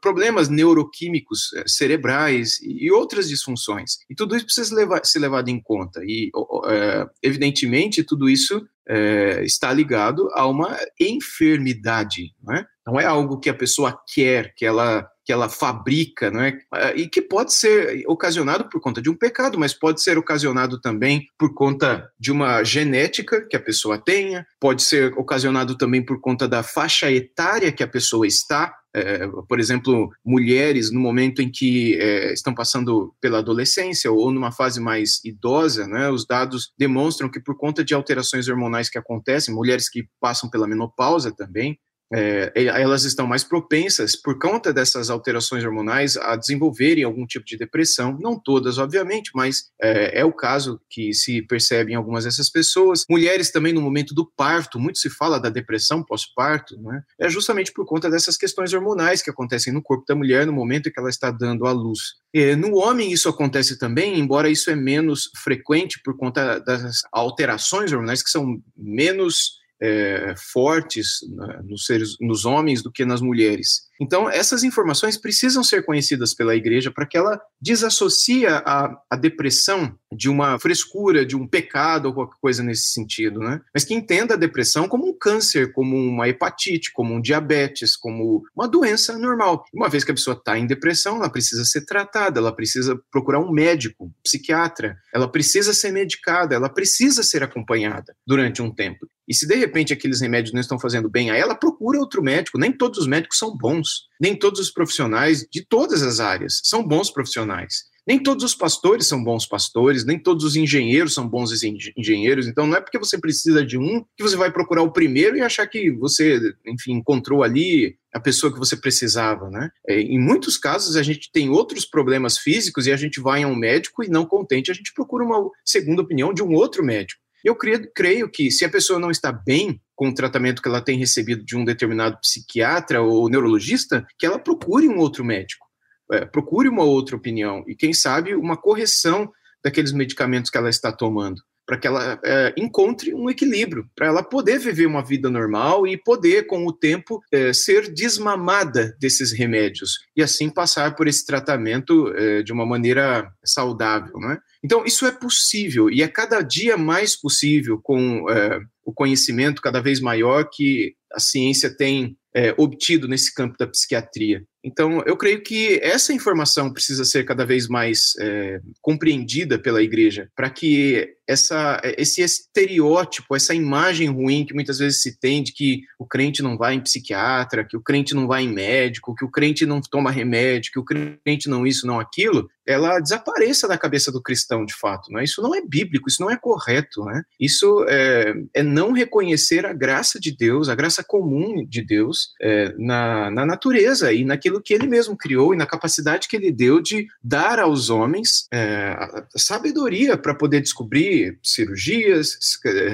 problemas 0.00 0.48
neuroquímicos 0.48 1.52
é, 1.54 1.64
cerebrais 1.66 2.58
e 2.62 2.90
outras 2.90 3.28
disfunções. 3.28 3.98
E 4.10 4.14
tudo 4.14 4.36
isso 4.36 4.44
precisa 4.44 4.74
levar, 4.74 5.04
ser 5.04 5.20
levado 5.20 5.48
em 5.48 5.60
conta. 5.60 6.00
E, 6.04 6.30
é, 6.68 7.06
evidentemente, 7.22 8.02
tudo 8.02 8.28
isso 8.28 8.66
é, 8.88 9.42
está 9.44 9.72
ligado 9.72 10.28
a 10.32 10.46
uma 10.46 10.76
enfermidade, 11.00 12.32
não 12.42 12.54
é? 12.54 12.66
Não 12.86 13.00
é 13.00 13.04
algo 13.04 13.40
que 13.40 13.50
a 13.50 13.54
pessoa 13.54 13.98
quer, 14.14 14.54
que 14.54 14.64
ela 14.64 15.08
que 15.26 15.32
ela 15.32 15.48
fabrica, 15.48 16.30
não 16.30 16.40
é? 16.40 16.56
E 16.94 17.08
que 17.08 17.20
pode 17.20 17.52
ser 17.52 18.04
ocasionado 18.06 18.68
por 18.68 18.80
conta 18.80 19.02
de 19.02 19.10
um 19.10 19.16
pecado, 19.16 19.58
mas 19.58 19.74
pode 19.74 20.00
ser 20.00 20.16
ocasionado 20.16 20.80
também 20.80 21.26
por 21.36 21.52
conta 21.52 22.08
de 22.16 22.30
uma 22.30 22.62
genética 22.62 23.44
que 23.44 23.56
a 23.56 23.60
pessoa 23.60 23.98
tenha, 23.98 24.46
pode 24.60 24.84
ser 24.84 25.12
ocasionado 25.18 25.76
também 25.76 26.00
por 26.00 26.20
conta 26.20 26.46
da 26.46 26.62
faixa 26.62 27.10
etária 27.10 27.72
que 27.72 27.82
a 27.82 27.88
pessoa 27.88 28.24
está, 28.24 28.72
é, 28.96 29.28
por 29.46 29.60
exemplo, 29.60 30.10
mulheres 30.24 30.90
no 30.90 30.98
momento 30.98 31.42
em 31.42 31.50
que 31.50 31.94
é, 31.96 32.32
estão 32.32 32.54
passando 32.54 33.14
pela 33.20 33.38
adolescência 33.38 34.10
ou 34.10 34.30
numa 34.32 34.50
fase 34.50 34.80
mais 34.80 35.22
idosa, 35.22 35.86
né, 35.86 36.08
os 36.08 36.26
dados 36.26 36.72
demonstram 36.78 37.30
que 37.30 37.38
por 37.38 37.58
conta 37.58 37.84
de 37.84 37.92
alterações 37.92 38.48
hormonais 38.48 38.88
que 38.88 38.96
acontecem, 38.96 39.54
mulheres 39.54 39.90
que 39.90 40.08
passam 40.18 40.48
pela 40.48 40.66
menopausa 40.66 41.30
também, 41.30 41.78
é, 42.12 42.52
elas 42.54 43.04
estão 43.04 43.26
mais 43.26 43.42
propensas, 43.42 44.14
por 44.14 44.38
conta 44.38 44.72
dessas 44.72 45.10
alterações 45.10 45.64
hormonais, 45.64 46.16
a 46.16 46.36
desenvolverem 46.36 47.04
algum 47.04 47.26
tipo 47.26 47.44
de 47.44 47.56
depressão. 47.56 48.16
Não 48.20 48.38
todas, 48.38 48.78
obviamente, 48.78 49.30
mas 49.34 49.64
é, 49.82 50.20
é, 50.20 50.24
o 50.24 50.32
caso 50.32 50.80
que 50.88 51.12
se 51.12 51.42
percebe 51.42 51.92
em 51.92 51.96
algumas 51.96 52.24
dessas 52.24 52.50
pessoas. 52.50 53.04
Mulheres 53.10 53.50
também 53.50 53.72
no 53.72 53.80
momento 53.80 54.14
do 54.14 54.30
parto, 54.36 54.78
muito 54.78 54.98
se 54.98 55.10
fala 55.10 55.40
da 55.40 55.50
depressão 55.50 56.02
pós-parto, 56.02 56.80
né? 56.80 57.02
é 57.20 57.28
justamente 57.28 57.72
por 57.72 57.84
conta 57.84 58.08
dessas 58.08 58.36
questões 58.36 58.72
hormonais 58.72 59.22
que 59.22 59.30
acontecem 59.30 59.72
no 59.72 59.82
corpo 59.82 60.04
da 60.06 60.14
mulher 60.14 60.46
no 60.46 60.52
momento 60.52 60.88
em 60.88 60.92
que 60.92 61.00
ela 61.00 61.10
está 61.10 61.30
dando 61.30 61.66
à 61.66 61.72
luz. 61.72 61.98
E, 62.32 62.54
no 62.54 62.76
homem 62.76 63.12
isso 63.12 63.28
acontece 63.28 63.78
também, 63.78 64.18
embora 64.18 64.48
isso 64.48 64.70
é 64.70 64.76
menos 64.76 65.30
frequente 65.42 66.00
por 66.04 66.16
conta 66.16 66.60
das 66.60 67.00
alterações 67.12 67.92
hormonais 67.92 68.22
que 68.22 68.30
são 68.30 68.60
menos 68.76 69.56
é, 69.80 70.34
fortes 70.52 71.18
né, 71.36 71.60
nos 71.64 71.86
seres, 71.86 72.16
nos 72.20 72.44
homens 72.44 72.82
do 72.82 72.90
que 72.90 73.04
nas 73.04 73.20
mulheres. 73.20 73.86
Então, 74.00 74.28
essas 74.28 74.62
informações 74.62 75.16
precisam 75.16 75.64
ser 75.64 75.84
conhecidas 75.84 76.34
pela 76.34 76.54
igreja 76.54 76.90
para 76.90 77.06
que 77.06 77.16
ela 77.16 77.40
desassocie 77.60 78.46
a, 78.46 78.94
a 79.10 79.16
depressão 79.16 79.94
de 80.12 80.28
uma 80.28 80.58
frescura, 80.58 81.24
de 81.24 81.34
um 81.34 81.46
pecado 81.46 82.06
ou 82.06 82.14
qualquer 82.14 82.38
coisa 82.40 82.62
nesse 82.62 82.88
sentido, 82.88 83.40
né? 83.40 83.60
Mas 83.72 83.84
que 83.84 83.94
entenda 83.94 84.34
a 84.34 84.38
depressão 84.38 84.88
como 84.88 85.08
um 85.08 85.16
câncer, 85.18 85.72
como 85.72 85.96
uma 85.96 86.28
hepatite, 86.28 86.92
como 86.92 87.14
um 87.14 87.20
diabetes, 87.20 87.96
como 87.96 88.42
uma 88.54 88.68
doença 88.68 89.18
normal. 89.18 89.64
Uma 89.72 89.88
vez 89.88 90.04
que 90.04 90.10
a 90.10 90.14
pessoa 90.14 90.36
está 90.36 90.58
em 90.58 90.66
depressão, 90.66 91.16
ela 91.16 91.30
precisa 91.30 91.64
ser 91.64 91.84
tratada, 91.86 92.38
ela 92.38 92.54
precisa 92.54 93.00
procurar 93.10 93.40
um 93.40 93.50
médico, 93.50 94.04
um 94.04 94.12
psiquiatra, 94.22 94.96
ela 95.12 95.30
precisa 95.30 95.72
ser 95.72 95.90
medicada, 95.90 96.54
ela 96.54 96.68
precisa 96.68 97.22
ser 97.22 97.42
acompanhada 97.42 98.14
durante 98.26 98.60
um 98.60 98.70
tempo. 98.70 99.06
E 99.28 99.34
se 99.34 99.46
de 99.46 99.54
repente 99.54 99.92
aqueles 99.92 100.20
remédios 100.20 100.52
não 100.52 100.60
estão 100.60 100.78
fazendo 100.78 101.10
bem 101.10 101.30
a 101.30 101.36
ela, 101.36 101.54
procura 101.54 101.98
outro 101.98 102.22
médico. 102.22 102.58
Nem 102.58 102.72
todos 102.72 102.98
os 102.98 103.06
médicos 103.06 103.38
são 103.38 103.56
bons. 103.56 104.06
Nem 104.20 104.36
todos 104.38 104.60
os 104.60 104.70
profissionais 104.70 105.46
de 105.50 105.64
todas 105.64 106.02
as 106.02 106.20
áreas 106.20 106.60
são 106.64 106.86
bons 106.86 107.10
profissionais. 107.10 107.84
Nem 108.06 108.22
todos 108.22 108.44
os 108.44 108.54
pastores 108.54 109.08
são 109.08 109.22
bons 109.22 109.46
pastores, 109.46 110.04
nem 110.04 110.16
todos 110.16 110.44
os 110.44 110.54
engenheiros 110.54 111.12
são 111.12 111.28
bons 111.28 111.50
engenheiros. 111.96 112.46
Então, 112.46 112.64
não 112.64 112.76
é 112.76 112.80
porque 112.80 113.00
você 113.00 113.18
precisa 113.18 113.66
de 113.66 113.76
um 113.76 114.04
que 114.16 114.22
você 114.22 114.36
vai 114.36 114.52
procurar 114.52 114.82
o 114.82 114.92
primeiro 114.92 115.36
e 115.36 115.42
achar 115.42 115.66
que 115.66 115.90
você, 115.90 116.38
enfim, 116.64 116.92
encontrou 116.92 117.42
ali 117.42 117.96
a 118.14 118.20
pessoa 118.20 118.52
que 118.52 118.60
você 118.60 118.76
precisava, 118.76 119.50
né? 119.50 119.70
É, 119.88 120.00
em 120.00 120.20
muitos 120.20 120.56
casos, 120.56 120.94
a 120.94 121.02
gente 121.02 121.32
tem 121.32 121.50
outros 121.50 121.84
problemas 121.84 122.38
físicos 122.38 122.86
e 122.86 122.92
a 122.92 122.96
gente 122.96 123.20
vai 123.20 123.42
a 123.42 123.48
um 123.48 123.56
médico 123.56 124.04
e, 124.04 124.08
não 124.08 124.24
contente, 124.24 124.70
a 124.70 124.74
gente 124.74 124.94
procura 124.94 125.24
uma 125.24 125.50
segunda 125.64 126.00
opinião 126.00 126.32
de 126.32 126.44
um 126.44 126.54
outro 126.54 126.84
médico. 126.84 127.25
Eu 127.46 127.54
creio, 127.54 127.88
creio 127.94 128.28
que 128.28 128.50
se 128.50 128.64
a 128.64 128.68
pessoa 128.68 128.98
não 128.98 129.08
está 129.08 129.30
bem 129.30 129.80
com 129.94 130.08
o 130.08 130.14
tratamento 130.14 130.60
que 130.60 130.66
ela 130.66 130.80
tem 130.80 130.98
recebido 130.98 131.44
de 131.44 131.56
um 131.56 131.64
determinado 131.64 132.18
psiquiatra 132.18 133.00
ou 133.00 133.30
neurologista, 133.30 134.04
que 134.18 134.26
ela 134.26 134.36
procure 134.36 134.88
um 134.88 134.98
outro 134.98 135.24
médico, 135.24 135.64
é, 136.10 136.24
procure 136.24 136.68
uma 136.68 136.82
outra 136.82 137.14
opinião 137.14 137.62
e, 137.68 137.76
quem 137.76 137.92
sabe, 137.92 138.34
uma 138.34 138.56
correção 138.56 139.30
daqueles 139.62 139.92
medicamentos 139.92 140.50
que 140.50 140.58
ela 140.58 140.68
está 140.68 140.90
tomando 140.90 141.40
para 141.66 141.76
que 141.76 141.86
ela 141.86 142.18
é, 142.24 142.54
encontre 142.56 143.12
um 143.12 143.28
equilíbrio, 143.28 143.90
para 143.94 144.06
ela 144.06 144.22
poder 144.22 144.58
viver 144.58 144.86
uma 144.86 145.04
vida 145.04 145.28
normal 145.28 145.86
e 145.86 145.96
poder, 145.96 146.46
com 146.46 146.64
o 146.64 146.72
tempo, 146.72 147.20
é, 147.32 147.52
ser 147.52 147.92
desmamada 147.92 148.96
desses 149.00 149.32
remédios 149.32 149.98
e 150.16 150.22
assim 150.22 150.48
passar 150.48 150.94
por 150.94 151.08
esse 151.08 151.26
tratamento 151.26 152.12
é, 152.14 152.42
de 152.42 152.52
uma 152.52 152.64
maneira 152.64 153.28
saudável, 153.44 154.18
né? 154.18 154.38
Então, 154.62 154.84
isso 154.84 155.06
é 155.06 155.12
possível 155.12 155.90
e 155.90 156.02
é 156.02 156.08
cada 156.08 156.40
dia 156.40 156.76
mais 156.76 157.16
possível 157.16 157.80
com 157.82 158.30
é, 158.30 158.60
o 158.84 158.92
conhecimento 158.92 159.60
cada 159.60 159.80
vez 159.80 160.00
maior 160.00 160.48
que 160.50 160.94
a 161.12 161.20
ciência 161.20 161.74
tem 161.74 162.16
é, 162.34 162.54
obtido 162.58 163.08
nesse 163.08 163.32
campo 163.34 163.56
da 163.58 163.66
psiquiatria. 163.66 164.44
Então, 164.66 165.00
eu 165.06 165.16
creio 165.16 165.44
que 165.44 165.78
essa 165.80 166.12
informação 166.12 166.72
precisa 166.72 167.04
ser 167.04 167.24
cada 167.24 167.46
vez 167.46 167.68
mais 167.68 168.14
é, 168.18 168.60
compreendida 168.82 169.60
pela 169.60 169.80
igreja, 169.80 170.28
para 170.34 170.50
que 170.50 171.16
essa, 171.24 171.80
esse 171.96 172.20
estereótipo, 172.20 173.36
essa 173.36 173.54
imagem 173.54 174.08
ruim 174.08 174.44
que 174.44 174.54
muitas 174.54 174.78
vezes 174.78 175.02
se 175.02 175.18
tem 175.18 175.40
de 175.42 175.52
que 175.52 175.82
o 175.98 176.04
crente 176.04 176.42
não 176.42 176.56
vai 176.56 176.74
em 176.74 176.80
psiquiatra, 176.80 177.64
que 177.64 177.76
o 177.76 177.82
crente 177.82 178.12
não 178.12 178.26
vai 178.26 178.42
em 178.42 178.52
médico, 178.52 179.14
que 179.14 179.24
o 179.24 179.30
crente 179.30 179.64
não 179.64 179.80
toma 179.80 180.10
remédio, 180.10 180.72
que 180.72 180.78
o 180.80 180.84
crente 180.84 181.48
não 181.48 181.64
isso, 181.64 181.86
não 181.86 182.00
aquilo, 182.00 182.48
ela 182.66 182.98
desapareça 182.98 183.68
da 183.68 183.78
cabeça 183.78 184.10
do 184.10 184.22
cristão, 184.22 184.64
de 184.64 184.74
fato. 184.74 185.10
Né? 185.12 185.22
Isso 185.22 185.40
não 185.40 185.54
é 185.54 185.60
bíblico, 185.60 186.08
isso 186.08 186.20
não 186.20 186.30
é 186.30 186.36
correto. 186.36 187.04
Né? 187.04 187.22
Isso 187.40 187.84
é, 187.88 188.34
é 188.54 188.62
não 188.62 188.92
reconhecer 188.92 189.64
a 189.64 189.72
graça 189.72 190.18
de 190.18 190.36
Deus, 190.36 190.68
a 190.68 190.74
graça 190.74 191.04
comum 191.04 191.64
de 191.64 191.82
Deus 191.82 192.32
é, 192.40 192.74
na, 192.76 193.30
na 193.30 193.46
natureza 193.46 194.12
e 194.12 194.24
naquilo 194.24 194.55
que 194.60 194.74
ele 194.74 194.86
mesmo 194.86 195.16
criou 195.16 195.54
e 195.54 195.56
na 195.56 195.66
capacidade 195.66 196.28
que 196.28 196.36
ele 196.36 196.52
deu 196.52 196.80
de 196.80 197.06
dar 197.22 197.58
aos 197.58 197.90
homens 197.90 198.46
é, 198.52 198.96
sabedoria 199.36 200.16
para 200.16 200.34
poder 200.34 200.60
descobrir 200.60 201.38
cirurgias, 201.42 202.38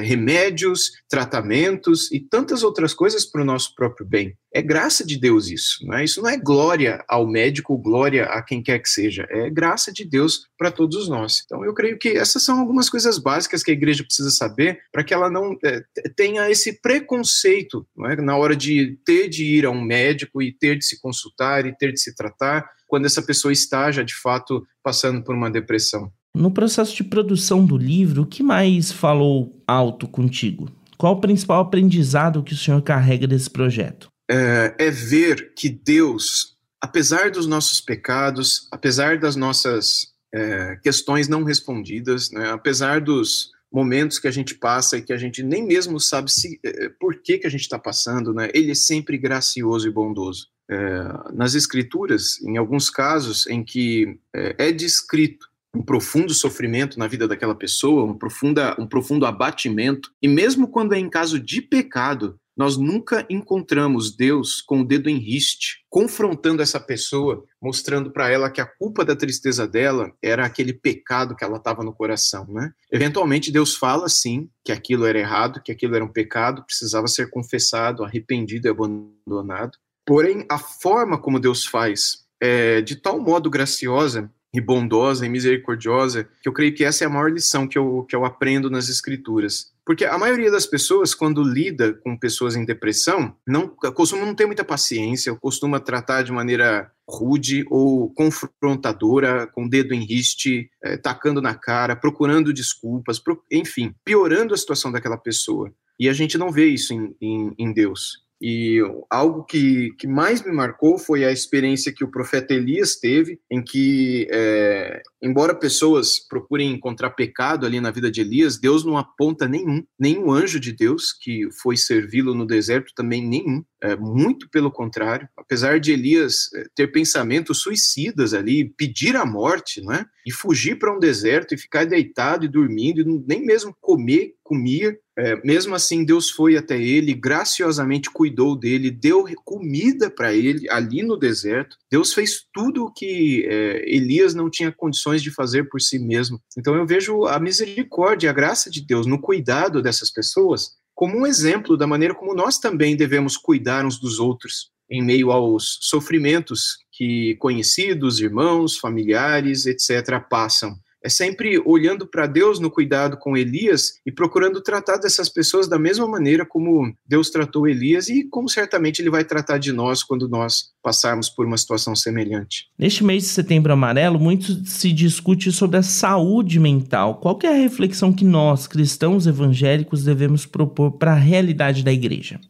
remédios, 0.03 0.93
tratamentos 1.09 2.11
e 2.11 2.21
tantas 2.21 2.63
outras 2.63 2.95
coisas 2.95 3.25
para 3.25 3.43
o 3.43 3.45
nosso 3.45 3.75
próprio 3.75 4.07
bem. 4.07 4.37
É 4.55 4.61
graça 4.61 5.05
de 5.07 5.19
Deus 5.19 5.49
isso, 5.49 5.79
não 5.87 5.97
é? 5.97 6.05
Isso 6.05 6.21
não 6.21 6.29
é 6.29 6.37
glória 6.37 7.03
ao 7.09 7.27
médico, 7.27 7.79
glória 7.79 8.25
a 8.25 8.43
quem 8.43 8.63
quer 8.63 8.79
que 8.81 8.89
seja, 8.89 9.27
é 9.31 9.49
graça 9.49 9.91
de 9.91 10.05
Deus 10.05 10.47
para 10.59 10.71
todos 10.71 11.09
nós. 11.09 11.43
Então 11.45 11.65
eu 11.65 11.73
creio 11.73 11.99
que 11.99 12.11
essas 12.11 12.43
são 12.43 12.61
algumas 12.61 12.91
coisas 12.91 13.19
básicas 13.19 13.63
que 13.63 13.71
a 13.71 13.75
igreja 13.75 14.05
precisa 14.05 14.31
saber 14.31 14.79
para 14.93 15.03
que 15.03 15.15
ela 15.15 15.31
não 15.31 15.57
é, 15.65 15.83
tenha 16.15 16.51
esse 16.51 16.81
preconceito 16.81 17.87
é? 18.07 18.17
na 18.17 18.37
hora 18.37 18.55
de 18.55 18.99
ter 19.05 19.29
de 19.29 19.45
ir 19.45 19.65
a 19.65 19.71
um 19.71 19.81
médico 19.81 20.43
e 20.43 20.53
ter 20.53 20.77
de 20.77 20.85
se 20.85 21.01
consultar 21.01 21.65
e 21.65 21.75
ter 21.75 21.93
de 21.93 22.01
se 22.01 22.15
tratar 22.15 22.69
quando 22.87 23.07
essa 23.07 23.23
pessoa 23.23 23.53
está 23.53 23.91
já 23.91 24.03
de 24.03 24.15
fato 24.15 24.67
passando 24.83 25.25
por 25.25 25.35
uma 25.35 25.51
depressão. 25.51 26.13
No 26.35 26.51
processo 26.51 26.95
de 26.95 27.05
produção 27.05 27.65
do 27.65 27.77
livro, 27.77 28.23
o 28.23 28.27
que 28.27 28.43
mais 28.43 28.93
falou 28.93 29.63
alto 29.67 30.07
contigo? 30.07 30.71
Qual 30.99 31.15
o 31.15 31.21
principal 31.21 31.61
aprendizado 31.61 32.43
que 32.43 32.53
o 32.53 32.57
senhor 32.57 32.81
carrega 32.83 33.27
desse 33.27 33.51
projeto? 33.51 34.12
É, 34.33 34.87
é 34.87 34.91
ver 34.91 35.53
que 35.55 35.69
Deus, 35.69 36.57
apesar 36.81 37.31
dos 37.31 37.47
nossos 37.47 37.83
pecados, 37.83 38.67
apesar 38.71 39.19
das 39.19 39.37
nossas 39.37 40.13
é, 40.35 40.77
questões 40.77 41.29
não 41.29 41.45
respondidas, 41.45 42.31
né, 42.31 42.51
apesar 42.51 43.03
dos 43.03 43.51
momentos 43.71 44.19
que 44.19 44.27
a 44.27 44.31
gente 44.31 44.55
passa 44.55 44.97
e 44.97 45.03
que 45.03 45.13
a 45.13 45.19
gente 45.19 45.43
nem 45.43 45.67
mesmo 45.67 46.01
sabe 46.01 46.33
se, 46.33 46.59
é, 46.65 46.89
por 46.99 47.17
que, 47.23 47.39
que 47.39 47.47
a 47.47 47.51
gente 47.51 47.61
está 47.61 47.79
passando, 47.79 48.33
né, 48.33 48.51
ele 48.55 48.71
é 48.71 48.75
sempre 48.75 49.19
gracioso 49.19 49.87
e 49.87 49.91
bondoso. 49.91 50.49
É, 50.71 51.35
nas 51.35 51.55
escrituras, 51.55 52.41
em 52.41 52.57
alguns 52.57 52.89
casos 52.89 53.47
em 53.47 53.63
que 53.63 54.19
é, 54.35 54.69
é 54.69 54.73
descrito 54.73 55.53
um 55.75 55.83
profundo 55.83 56.33
sofrimento 56.33 56.99
na 56.99 57.07
vida 57.07 57.27
daquela 57.27 57.55
pessoa, 57.55 58.05
um, 58.05 58.15
profunda, 58.15 58.77
um 58.79 58.87
profundo 58.87 59.27
abatimento. 59.27 60.11
E 60.23 60.29
mesmo 60.29 60.69
quando 60.69 60.95
é 60.95 60.99
em 60.99 61.09
caso 61.09 61.39
de 61.39 61.63
pecado, 61.63 62.39
nós 62.63 62.77
nunca 62.77 63.27
encontramos 63.29 64.15
Deus 64.15 64.61
com 64.61 64.83
o 64.83 64.87
dedo 64.87 65.11
em 65.11 65.19
riste, 65.19 65.85
confrontando 65.91 66.63
essa 66.63 66.79
pessoa, 66.79 67.45
mostrando 67.61 68.13
para 68.13 68.31
ela 68.31 68.49
que 68.49 68.61
a 68.61 68.65
culpa 68.65 69.05
da 69.05 69.17
tristeza 69.17 69.67
dela 69.67 70.13
era 70.23 70.47
aquele 70.47 70.73
pecado 70.73 71.35
que 71.35 71.43
ela 71.43 71.57
estava 71.57 71.83
no 71.83 71.93
coração, 71.93 72.47
né? 72.49 72.73
Eventualmente 72.93 73.51
Deus 73.51 73.75
fala 73.75 74.09
sim 74.09 74.49
que 74.65 74.71
aquilo 74.71 75.05
era 75.07 75.19
errado, 75.19 75.61
que 75.61 75.73
aquilo 75.73 75.97
era 75.97 76.05
um 76.05 76.13
pecado, 76.13 76.65
precisava 76.65 77.09
ser 77.09 77.31
confessado, 77.31 78.05
arrependido 78.05 78.69
e 78.69 78.71
abandonado. 78.71 79.77
Porém, 80.07 80.47
a 80.49 80.57
forma 80.57 81.19
como 81.19 81.41
Deus 81.41 81.67
faz 81.67 82.19
é 82.41 82.81
de 82.81 82.95
tal 82.95 83.19
modo 83.19 83.51
graciosa 83.51 84.31
e 84.55 84.61
bondosa 84.61 85.27
e 85.27 85.29
misericordiosa, 85.29 86.29
que 86.41 86.49
eu 86.49 86.53
creio 86.53 86.75
que 86.75 86.85
essa 86.85 87.03
é 87.03 87.09
a 87.09 87.11
maior 87.11 87.33
lição 87.33 87.67
que 87.67 87.77
eu, 87.77 88.07
que 88.09 88.15
eu 88.15 88.25
aprendo 88.25 88.71
nas 88.71 88.89
escrituras. 88.89 89.72
Porque 89.85 90.05
a 90.05 90.17
maioria 90.17 90.51
das 90.51 90.65
pessoas, 90.65 91.15
quando 91.15 91.43
lida 91.43 91.95
com 91.95 92.17
pessoas 92.17 92.55
em 92.55 92.65
depressão, 92.65 93.37
não 93.47 93.69
costuma 93.69 94.25
não 94.25 94.35
ter 94.35 94.47
muita 94.47 94.65
paciência, 94.65 95.35
costuma 95.35 95.81
tratar 95.81 96.23
de 96.23 96.31
maneira 96.31 96.91
rude 97.09 97.65
ou 97.69 98.13
confrontadora, 98.15 99.47
com 99.49 99.65
o 99.65 99.69
dedo 99.69 99.93
em 99.93 100.05
riste, 100.05 100.71
é, 100.83 100.97
tacando 100.97 101.43
na 101.43 101.55
cara, 101.55 101.97
procurando 101.97 102.53
desculpas, 102.53 103.19
pro, 103.19 103.43
enfim, 103.51 103.93
piorando 104.05 104.55
a 104.55 104.57
situação 104.57 104.93
daquela 104.93 105.19
pessoa. 105.19 105.73
E 105.99 106.09
a 106.09 106.13
gente 106.13 106.39
não 106.39 106.51
vê 106.51 106.67
isso 106.67 106.95
em, 106.95 107.15
em, 107.21 107.55
em 107.59 107.73
Deus. 107.73 108.22
E 108.45 108.81
algo 109.09 109.45
que, 109.45 109.93
que 109.93 110.09
mais 110.09 110.45
me 110.45 110.51
marcou 110.51 110.99
foi 110.99 111.25
a 111.25 111.31
experiência 111.31 111.93
que 111.95 112.03
o 112.03 112.11
profeta 112.11 112.53
Elias 112.53 112.97
teve, 112.97 113.39
em 113.49 113.63
que, 113.63 114.27
é, 114.33 115.01
embora 115.23 115.55
pessoas 115.55 116.19
procurem 116.19 116.73
encontrar 116.73 117.11
pecado 117.11 117.65
ali 117.65 117.81
na 117.81 117.93
vida 117.93 118.11
de 118.11 118.21
Elias, 118.21 118.59
Deus 118.59 118.85
não 118.85 118.99
aponta 118.99 119.47
nenhum, 119.47 119.85
nenhum 119.97 120.33
anjo 120.33 120.59
de 120.59 120.73
Deus 120.73 121.13
que 121.13 121.49
foi 121.63 121.77
servi-lo 121.77 122.35
no 122.35 122.45
deserto, 122.45 122.93
também 122.97 123.25
nenhum. 123.25 123.63
É, 123.83 123.97
muito 123.97 124.49
pelo 124.49 124.71
contrário, 124.71 125.29
apesar 125.37 125.81
de 125.81 125.91
Elias 125.91 126.49
é, 126.55 126.65
ter 126.73 126.87
pensamentos 126.93 127.63
suicidas 127.63 128.33
ali, 128.33 128.73
pedir 128.77 129.17
a 129.17 129.27
morte, 129.27 129.85
né, 129.85 130.07
e 130.25 130.31
fugir 130.31 130.79
para 130.79 130.95
um 130.95 131.01
deserto 131.01 131.53
e 131.53 131.59
ficar 131.59 131.85
deitado 131.85 132.45
e 132.45 132.49
dormindo, 132.49 133.01
e 133.01 133.25
nem 133.27 133.45
mesmo 133.45 133.77
comer, 133.81 134.35
comia, 134.45 134.97
é, 135.17 135.37
mesmo 135.45 135.75
assim, 135.75 136.05
Deus 136.05 136.31
foi 136.31 136.57
até 136.57 136.81
ele, 136.81 137.13
graciosamente 137.13 138.11
cuidou 138.11 138.57
dele, 138.57 138.91
deu 138.91 139.27
comida 139.45 140.11
para 140.11 140.33
ele 140.33 140.69
ali 140.71 141.03
no 141.03 141.17
deserto. 141.17 141.77
Deus 141.91 142.15
fez 142.15 142.47
tudo 142.53 142.85
o 142.85 142.93
que 142.93 143.45
é, 143.47 143.83
Elias 143.85 144.35
não 144.35 144.49
tinha 144.49 144.73
condições 144.73 145.23
de 145.23 145.31
fazer 145.31 145.69
por 145.69 145.81
si 145.81 145.99
mesmo. 145.99 146.41
Então, 146.57 146.75
eu 146.75 146.87
vejo 146.87 147.27
a 147.27 147.39
misericórdia, 147.39 148.31
a 148.31 148.33
graça 148.33 148.71
de 148.71 148.81
Deus 148.81 149.07
no 149.07 149.21
cuidado 149.21 149.83
dessas 149.83 150.11
pessoas 150.11 150.81
como 151.03 151.19
um 151.19 151.27
exemplo 151.27 151.77
da 151.77 151.85
maneira 151.85 152.15
como 152.15 152.33
nós 152.33 152.61
também 152.61 152.95
devemos 152.95 153.37
cuidar 153.37 153.85
uns 153.85 153.99
dos 153.99 154.21
outros 154.21 154.71
em 154.89 155.03
meio 155.03 155.33
aos 155.33 155.79
sofrimentos 155.81 156.79
que 156.93 157.35
conhecidos, 157.41 158.21
irmãos, 158.21 158.79
familiares, 158.79 159.67
etc., 159.67 160.21
passam 160.31 160.77
é 161.05 161.09
sempre 161.09 161.61
olhando 161.65 162.07
para 162.07 162.27
Deus 162.27 162.61
no 162.61 162.71
cuidado 162.71 163.17
com 163.17 163.37
Elias 163.37 163.95
e 164.07 164.13
procurando 164.13 164.63
tratar 164.63 164.97
dessas 164.99 165.29
pessoas 165.29 165.69
da 165.69 165.79
mesma 165.79 166.07
maneira 166.07 166.47
como 166.47 166.95
Deus 167.07 167.31
tratou 167.31 167.69
Elias 167.69 168.09
e 168.09 168.25
como 168.29 168.49
certamente 168.49 169.03
ele 169.03 169.11
vai 169.11 169.25
tratar 169.25 169.59
de 169.59 169.73
nós 169.73 170.03
quando 170.03 170.29
nós 170.29 170.73
passarmos 170.83 171.29
por 171.29 171.47
uma 171.47 171.57
situação 171.57 171.97
semelhante. 171.97 172.67
Neste 172.79 173.05
mês 173.05 173.25
de 173.25 173.29
setembro 173.31 173.73
amarelo, 173.73 174.19
muito 174.19 174.65
se 174.67 174.93
discute 174.93 175.51
sobre 175.51 175.77
a 175.77 175.83
saúde 175.83 176.61
mental. 176.61 177.17
Qual 177.17 177.39
é 177.43 177.49
a 177.49 177.63
reflexão 177.63 178.13
que 178.13 178.25
nós, 178.25 178.67
cristãos 178.67 179.27
evangélicos, 179.27 180.05
devemos 180.05 180.47
propor 180.47 180.93
para 180.93 181.13
a 181.13 181.17
realidade 181.17 181.83
da 181.83 181.93
igreja? 181.93 182.41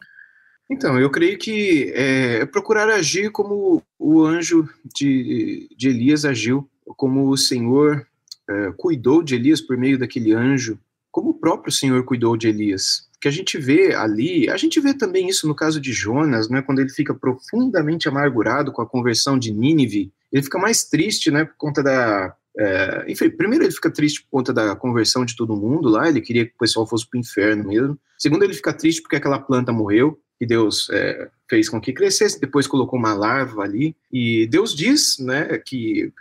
Então, 0.71 0.99
eu 0.99 1.09
creio 1.09 1.37
que 1.37 1.91
é, 1.95 2.39
é 2.41 2.45
procurar 2.45 2.89
agir 2.89 3.31
como 3.31 3.83
o 3.99 4.23
anjo 4.23 4.67
de, 4.95 5.67
de 5.77 5.89
Elias 5.89 6.25
agiu, 6.25 6.67
como 6.95 7.29
o 7.29 7.37
Senhor 7.37 8.05
é, 8.49 8.71
cuidou 8.77 9.23
de 9.23 9.35
Elias 9.35 9.61
por 9.61 9.77
meio 9.77 9.97
daquele 9.97 10.33
anjo, 10.33 10.79
como 11.11 11.29
o 11.29 11.33
próprio 11.33 11.71
Senhor 11.71 12.03
cuidou 12.03 12.35
de 12.35 12.47
Elias. 12.47 13.07
Que 13.21 13.27
a 13.27 13.31
gente 13.31 13.57
vê 13.57 13.93
ali, 13.93 14.49
a 14.49 14.57
gente 14.57 14.79
vê 14.79 14.93
também 14.93 15.29
isso 15.29 15.47
no 15.47 15.55
caso 15.55 15.79
de 15.79 15.93
Jonas, 15.93 16.49
né, 16.49 16.61
quando 16.61 16.79
ele 16.79 16.89
fica 16.89 17.13
profundamente 17.13 18.07
amargurado 18.07 18.71
com 18.71 18.81
a 18.81 18.89
conversão 18.89 19.37
de 19.37 19.53
Nínive, 19.53 20.11
ele 20.31 20.43
fica 20.43 20.57
mais 20.57 20.83
triste, 20.83 21.31
né, 21.31 21.45
por 21.45 21.55
conta 21.57 21.83
da 21.83 22.35
é, 22.57 23.05
enfim, 23.07 23.29
primeiro 23.31 23.63
ele 23.63 23.71
fica 23.71 23.89
triste 23.89 24.21
por 24.23 24.29
conta 24.29 24.53
da 24.53 24.75
conversão 24.75 25.25
de 25.25 25.35
todo 25.35 25.55
mundo 25.55 25.89
lá, 25.89 26.07
ele 26.07 26.21
queria 26.21 26.45
que 26.45 26.53
o 26.53 26.59
pessoal 26.59 26.87
fosse 26.87 27.07
para 27.09 27.17
o 27.17 27.19
inferno 27.19 27.67
mesmo. 27.67 27.99
Segundo, 28.17 28.43
ele 28.43 28.53
fica 28.53 28.71
triste 28.71 29.01
porque 29.01 29.15
aquela 29.15 29.39
planta 29.39 29.73
morreu, 29.73 30.19
que 30.37 30.45
Deus 30.45 30.87
é, 30.91 31.29
fez 31.49 31.67
com 31.67 31.81
que 31.81 31.93
crescesse, 31.93 32.39
depois 32.39 32.67
colocou 32.67 32.99
uma 32.99 33.13
larva 33.13 33.63
ali. 33.63 33.95
E 34.11 34.47
Deus 34.47 34.75
diz 34.75 35.17
né, 35.19 35.57
que 35.57 36.11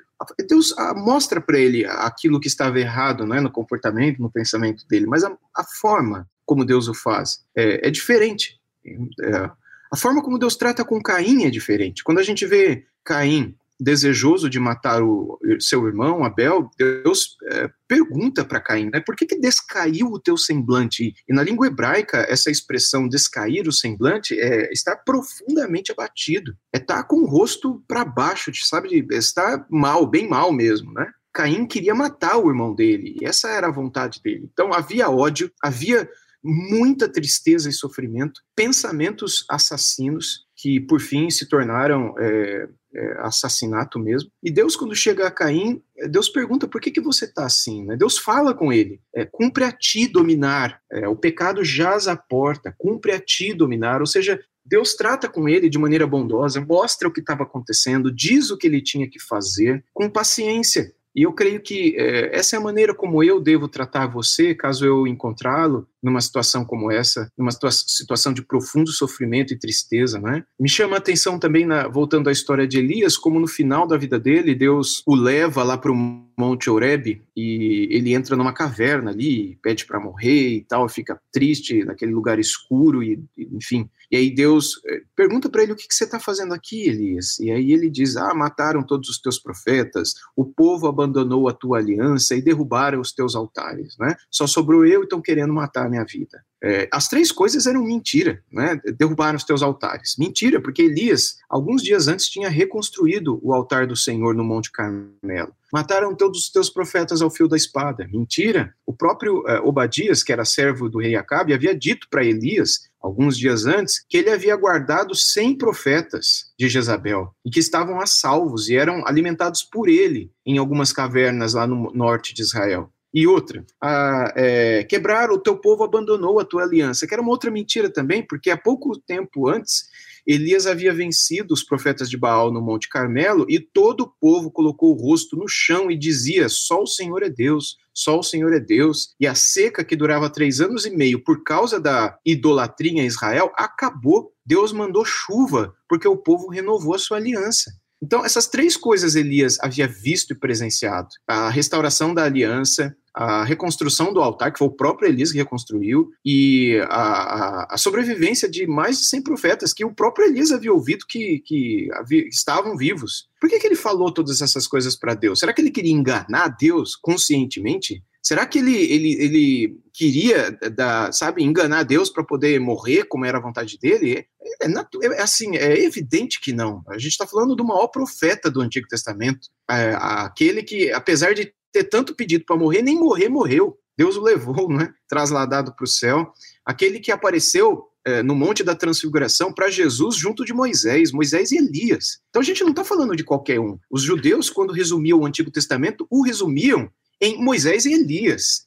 Deus 0.48 0.74
ah, 0.78 0.94
mostra 0.94 1.40
para 1.40 1.58
ele 1.58 1.84
aquilo 1.84 2.40
que 2.40 2.48
estava 2.48 2.78
errado 2.78 3.26
né, 3.26 3.40
no 3.40 3.50
comportamento, 3.50 4.20
no 4.20 4.30
pensamento 4.30 4.86
dele, 4.88 5.06
mas 5.06 5.24
a, 5.24 5.36
a 5.56 5.64
forma 5.64 6.28
como 6.44 6.64
Deus 6.64 6.88
o 6.88 6.94
faz 6.94 7.44
é, 7.56 7.88
é 7.88 7.90
diferente. 7.90 8.60
É, 8.84 9.50
a 9.92 9.96
forma 9.96 10.22
como 10.22 10.38
Deus 10.38 10.56
trata 10.56 10.84
com 10.84 11.02
Caim 11.02 11.44
é 11.44 11.50
diferente. 11.50 12.02
Quando 12.02 12.18
a 12.18 12.22
gente 12.22 12.46
vê 12.46 12.86
Caim 13.04 13.54
desejoso 13.82 14.48
de 14.48 14.60
matar 14.60 15.02
o 15.02 15.38
seu 15.58 15.86
irmão 15.86 16.24
Abel, 16.24 16.70
Deus 16.78 17.36
é, 17.50 17.68
pergunta 17.88 18.44
para 18.44 18.60
Caim, 18.60 18.90
né, 18.90 19.00
por 19.00 19.16
que, 19.16 19.26
que 19.26 19.38
descaiu 19.38 20.08
o 20.08 20.20
teu 20.20 20.36
semblante? 20.36 21.12
E 21.28 21.34
na 21.34 21.42
língua 21.42 21.66
hebraica, 21.66 22.24
essa 22.28 22.50
expressão 22.50 23.08
descair 23.08 23.66
o 23.66 23.72
semblante 23.72 24.38
é 24.38 24.72
estar 24.72 24.96
profundamente 24.96 25.90
abatido, 25.90 26.54
é 26.72 26.78
estar 26.78 26.98
tá 26.98 27.02
com 27.02 27.16
o 27.16 27.26
rosto 27.26 27.82
para 27.88 28.04
baixo, 28.04 28.52
sabe, 28.64 29.06
está 29.10 29.66
mal, 29.68 30.06
bem 30.06 30.28
mal 30.28 30.52
mesmo, 30.52 30.92
né? 30.92 31.10
Caim 31.32 31.66
queria 31.66 31.94
matar 31.94 32.36
o 32.36 32.50
irmão 32.50 32.74
dele, 32.74 33.16
e 33.20 33.24
essa 33.24 33.48
era 33.48 33.66
a 33.66 33.72
vontade 33.72 34.20
dele. 34.22 34.48
Então 34.52 34.72
havia 34.72 35.08
ódio, 35.08 35.50
havia 35.62 36.08
muita 36.42 37.08
tristeza 37.08 37.68
e 37.68 37.72
sofrimento, 37.72 38.40
pensamentos 38.56 39.44
assassinos 39.48 40.46
que 40.56 40.80
por 40.80 41.00
fim 41.00 41.30
se 41.30 41.48
tornaram 41.48 42.14
é, 42.18 42.68
é, 42.94 43.16
assassinato 43.20 43.98
mesmo. 43.98 44.30
E 44.42 44.50
Deus, 44.50 44.76
quando 44.76 44.94
chega 44.94 45.26
a 45.26 45.30
Caim, 45.30 45.82
é, 45.98 46.08
Deus 46.08 46.28
pergunta 46.28 46.68
por 46.68 46.80
que, 46.80 46.90
que 46.90 47.00
você 47.00 47.24
está 47.24 47.44
assim. 47.44 47.84
Né? 47.84 47.96
Deus 47.96 48.18
fala 48.18 48.54
com 48.54 48.72
ele: 48.72 49.00
é, 49.14 49.24
cumpre 49.24 49.64
a 49.64 49.72
ti 49.72 50.06
dominar, 50.06 50.80
é, 50.90 51.08
o 51.08 51.16
pecado 51.16 51.64
jaz 51.64 52.06
à 52.06 52.16
porta, 52.16 52.74
cumpre 52.76 53.12
a 53.12 53.20
ti 53.20 53.54
dominar. 53.54 54.00
Ou 54.00 54.06
seja, 54.06 54.40
Deus 54.64 54.94
trata 54.94 55.28
com 55.28 55.48
ele 55.48 55.68
de 55.68 55.78
maneira 55.78 56.06
bondosa, 56.06 56.60
mostra 56.60 57.08
o 57.08 57.12
que 57.12 57.20
estava 57.20 57.42
acontecendo, 57.42 58.14
diz 58.14 58.50
o 58.50 58.56
que 58.56 58.66
ele 58.66 58.80
tinha 58.80 59.08
que 59.08 59.20
fazer, 59.20 59.84
com 59.92 60.08
paciência. 60.08 60.92
E 61.14 61.22
eu 61.22 61.32
creio 61.32 61.60
que 61.60 61.94
é, 61.98 62.36
essa 62.36 62.56
é 62.56 62.58
a 62.58 62.62
maneira 62.62 62.94
como 62.94 63.22
eu 63.22 63.40
devo 63.40 63.68
tratar 63.68 64.06
você, 64.06 64.54
caso 64.54 64.86
eu 64.86 65.06
encontrá-lo 65.06 65.86
numa 66.02 66.20
situação 66.20 66.64
como 66.64 66.90
essa, 66.90 67.28
numa 67.36 67.50
situação 67.50 68.32
de 68.32 68.42
profundo 68.42 68.90
sofrimento 68.90 69.52
e 69.52 69.58
tristeza, 69.58 70.18
né? 70.18 70.42
Me 70.58 70.68
chama 70.68 70.96
a 70.96 70.98
atenção 70.98 71.38
também, 71.38 71.64
na, 71.64 71.88
voltando 71.88 72.28
à 72.28 72.32
história 72.32 72.66
de 72.66 72.78
Elias, 72.78 73.16
como 73.16 73.38
no 73.38 73.46
final 73.46 73.86
da 73.86 73.96
vida 73.96 74.18
dele, 74.18 74.54
Deus 74.54 75.02
o 75.06 75.14
leva 75.14 75.62
lá 75.62 75.78
para 75.78 75.92
o 75.92 76.22
Monte 76.38 76.70
Oreb 76.70 77.22
e 77.36 77.88
ele 77.90 78.14
entra 78.14 78.36
numa 78.36 78.52
caverna 78.52 79.10
ali, 79.10 79.58
pede 79.62 79.86
para 79.86 80.00
morrer 80.00 80.56
e 80.56 80.64
tal, 80.64 80.88
fica 80.88 81.20
triste 81.32 81.84
naquele 81.84 82.12
lugar 82.12 82.38
escuro 82.38 83.02
e, 83.02 83.22
enfim. 83.38 83.88
E 84.10 84.16
aí 84.16 84.34
Deus 84.34 84.80
eh, 84.86 85.02
pergunta 85.16 85.48
para 85.48 85.62
ele 85.62 85.72
o 85.72 85.76
que, 85.76 85.88
que 85.88 85.94
você 85.94 86.04
está 86.04 86.20
fazendo 86.20 86.52
aqui, 86.52 86.86
Elias. 86.86 87.38
E 87.40 87.50
aí 87.50 87.72
ele 87.72 87.88
diz: 87.88 88.16
Ah, 88.16 88.34
mataram 88.34 88.82
todos 88.82 89.08
os 89.08 89.18
teus 89.18 89.38
profetas, 89.38 90.12
o 90.36 90.44
povo 90.44 90.86
abandonou 90.86 91.48
a 91.48 91.52
tua 91.52 91.78
aliança 91.78 92.34
e 92.34 92.42
derrubaram 92.42 93.00
os 93.00 93.12
teus 93.12 93.34
altares, 93.34 93.96
né? 93.98 94.14
Só 94.30 94.46
sobrou 94.46 94.84
eu 94.84 95.00
e 95.00 95.04
estão 95.04 95.22
querendo 95.22 95.54
matar 95.54 95.88
minha 95.92 96.04
vida. 96.04 96.42
É, 96.64 96.88
as 96.92 97.08
três 97.08 97.32
coisas 97.32 97.66
eram 97.66 97.84
mentira, 97.84 98.42
né? 98.50 98.80
Derrubaram 98.96 99.36
os 99.36 99.44
teus 99.44 99.62
altares. 99.62 100.14
Mentira, 100.16 100.60
porque 100.60 100.82
Elias, 100.82 101.36
alguns 101.48 101.82
dias 101.82 102.06
antes, 102.06 102.28
tinha 102.28 102.48
reconstruído 102.48 103.40
o 103.42 103.52
altar 103.52 103.86
do 103.86 103.96
Senhor 103.96 104.34
no 104.34 104.44
Monte 104.44 104.70
Carmelo. 104.70 105.52
Mataram 105.72 106.14
todos 106.14 106.38
os 106.38 106.50
teus 106.50 106.70
profetas 106.70 107.22
ao 107.22 107.30
fio 107.30 107.48
da 107.48 107.56
espada. 107.56 108.06
Mentira. 108.12 108.74
O 108.86 108.92
próprio 108.92 109.38
uh, 109.40 109.66
Obadias, 109.66 110.22
que 110.22 110.32
era 110.32 110.44
servo 110.44 110.88
do 110.88 111.00
rei 111.00 111.16
Acabe, 111.16 111.54
havia 111.54 111.74
dito 111.74 112.06
para 112.10 112.24
Elias, 112.24 112.90
alguns 113.00 113.38
dias 113.38 113.64
antes, 113.64 114.04
que 114.06 114.18
ele 114.18 114.30
havia 114.30 114.54
guardado 114.54 115.14
100 115.14 115.56
profetas 115.56 116.52
de 116.58 116.68
Jezabel 116.68 117.34
e 117.44 117.50
que 117.50 117.58
estavam 117.58 118.00
a 118.00 118.06
salvos 118.06 118.68
e 118.68 118.76
eram 118.76 119.04
alimentados 119.06 119.64
por 119.64 119.88
ele 119.88 120.30
em 120.46 120.58
algumas 120.58 120.92
cavernas 120.92 121.54
lá 121.54 121.66
no 121.66 121.90
norte 121.92 122.34
de 122.34 122.42
Israel. 122.42 122.91
E 123.14 123.26
outra, 123.26 123.64
a, 123.80 124.32
é, 124.34 124.84
quebrar 124.84 125.30
o 125.30 125.38
teu 125.38 125.56
povo 125.56 125.84
abandonou 125.84 126.40
a 126.40 126.44
tua 126.44 126.62
aliança, 126.62 127.06
que 127.06 127.12
era 127.12 127.22
uma 127.22 127.30
outra 127.30 127.50
mentira 127.50 127.90
também, 127.90 128.26
porque 128.26 128.50
há 128.50 128.56
pouco 128.56 128.98
tempo 128.98 129.48
antes, 129.48 129.84
Elias 130.26 130.66
havia 130.66 130.94
vencido 130.94 131.52
os 131.52 131.64
profetas 131.64 132.08
de 132.08 132.16
Baal 132.16 132.52
no 132.52 132.62
Monte 132.62 132.88
Carmelo 132.88 133.44
e 133.48 133.58
todo 133.58 134.02
o 134.02 134.08
povo 134.08 134.50
colocou 134.50 134.92
o 134.92 135.00
rosto 135.00 135.36
no 135.36 135.48
chão 135.48 135.90
e 135.90 135.98
dizia: 135.98 136.48
Só 136.48 136.82
o 136.82 136.86
Senhor 136.86 137.22
é 137.22 137.28
Deus, 137.28 137.76
só 137.92 138.18
o 138.18 138.22
Senhor 138.22 138.52
é 138.52 138.60
Deus. 138.60 139.14
E 139.18 139.26
a 139.26 139.34
seca 139.34 139.84
que 139.84 139.96
durava 139.96 140.30
três 140.30 140.60
anos 140.60 140.86
e 140.86 140.90
meio 140.90 141.22
por 141.22 141.42
causa 141.42 141.80
da 141.80 142.16
idolatria 142.24 143.02
em 143.02 143.06
Israel 143.06 143.52
acabou. 143.56 144.32
Deus 144.46 144.72
mandou 144.72 145.04
chuva 145.04 145.74
porque 145.88 146.06
o 146.06 146.16
povo 146.16 146.48
renovou 146.48 146.94
a 146.94 146.98
sua 146.98 147.16
aliança. 147.16 147.72
Então, 148.00 148.24
essas 148.24 148.48
três 148.48 148.76
coisas 148.76 149.14
Elias 149.14 149.58
havia 149.60 149.86
visto 149.86 150.32
e 150.32 150.38
presenciado: 150.38 151.08
a 151.26 151.48
restauração 151.48 152.14
da 152.14 152.24
aliança, 152.24 152.96
a 153.14 153.44
reconstrução 153.44 154.12
do 154.12 154.22
altar, 154.22 154.52
que 154.52 154.58
foi 154.58 154.68
o 154.68 154.72
próprio 154.76 155.08
Elias 155.08 155.32
que 155.32 155.38
reconstruiu, 155.38 156.10
e 156.24 156.78
a, 156.88 156.96
a, 156.96 157.74
a, 157.74 157.76
sobrevivência 157.76 158.48
de 158.48 158.66
mais 158.66 158.98
de 158.98 159.06
100 159.06 159.22
profetas 159.22 159.72
que 159.72 159.84
o 159.84 159.94
próprio 159.94 160.26
Elias 160.26 160.50
havia 160.50 160.72
ouvido 160.72 161.04
que, 161.06 161.42
que 161.44 161.88
havia, 161.92 162.26
estavam 162.28 162.76
vivos. 162.76 163.28
Por 163.40 163.50
que, 163.50 163.58
que 163.58 163.66
ele 163.66 163.76
falou 163.76 164.12
todas 164.12 164.40
essas 164.40 164.66
coisas 164.66 164.96
para 164.96 165.14
Deus? 165.14 165.40
Será 165.40 165.52
que 165.52 165.60
ele 165.60 165.70
queria 165.70 165.92
enganar 165.92 166.56
Deus 166.58 166.96
conscientemente? 166.96 168.02
Será 168.22 168.46
que 168.46 168.60
ele, 168.60 168.76
ele, 168.76 169.12
ele 169.20 169.80
queria, 169.92 170.52
da, 170.74 171.10
sabe, 171.10 171.42
enganar 171.42 171.82
Deus 171.82 172.08
para 172.08 172.24
poder 172.24 172.60
morrer, 172.60 173.04
como 173.04 173.24
era 173.24 173.38
a 173.38 173.42
vontade 173.42 173.76
dele? 173.78 174.26
É, 174.62 174.66
é, 174.66 175.06
é, 175.06 175.20
assim, 175.20 175.56
é 175.56 175.84
evidente 175.84 176.40
que 176.40 176.52
não. 176.52 176.84
A 176.88 176.98
gente 176.98 177.10
está 177.10 177.26
falando 177.26 177.56
do 177.56 177.64
maior 177.64 177.88
profeta 177.88 178.48
do 178.48 178.60
Antigo 178.60 178.86
Testamento, 178.86 179.48
é, 179.68 179.96
aquele 179.98 180.62
que, 180.62 180.92
apesar 180.92 181.34
de 181.34 181.52
ter 181.72 181.84
tanto 181.84 182.14
pedido 182.14 182.44
para 182.44 182.56
morrer, 182.56 182.82
nem 182.82 182.98
morrer 182.98 183.28
morreu. 183.28 183.78
Deus 183.96 184.16
o 184.16 184.22
levou, 184.22 184.68
né? 184.68 184.92
Trasladado 185.08 185.74
para 185.74 185.84
o 185.84 185.88
céu. 185.88 186.32
Aquele 186.64 187.00
que 187.00 187.12
apareceu 187.12 187.84
é, 188.04 188.22
no 188.22 188.34
Monte 188.34 188.64
da 188.64 188.74
Transfiguração 188.74 189.52
para 189.52 189.70
Jesus 189.70 190.16
junto 190.16 190.44
de 190.44 190.52
Moisés, 190.52 191.12
Moisés 191.12 191.52
e 191.52 191.56
Elias. 191.56 192.20
Então 192.30 192.40
a 192.40 192.44
gente 192.44 192.62
não 192.62 192.70
está 192.70 192.84
falando 192.84 193.14
de 193.14 193.24
qualquer 193.24 193.60
um. 193.60 193.78
Os 193.90 194.02
judeus, 194.02 194.50
quando 194.50 194.72
resumiam 194.72 195.20
o 195.20 195.26
Antigo 195.26 195.50
Testamento, 195.50 196.06
o 196.10 196.22
resumiam 196.22 196.90
em 197.20 197.42
Moisés 197.42 197.84
e 197.84 197.92
Elias. 197.92 198.64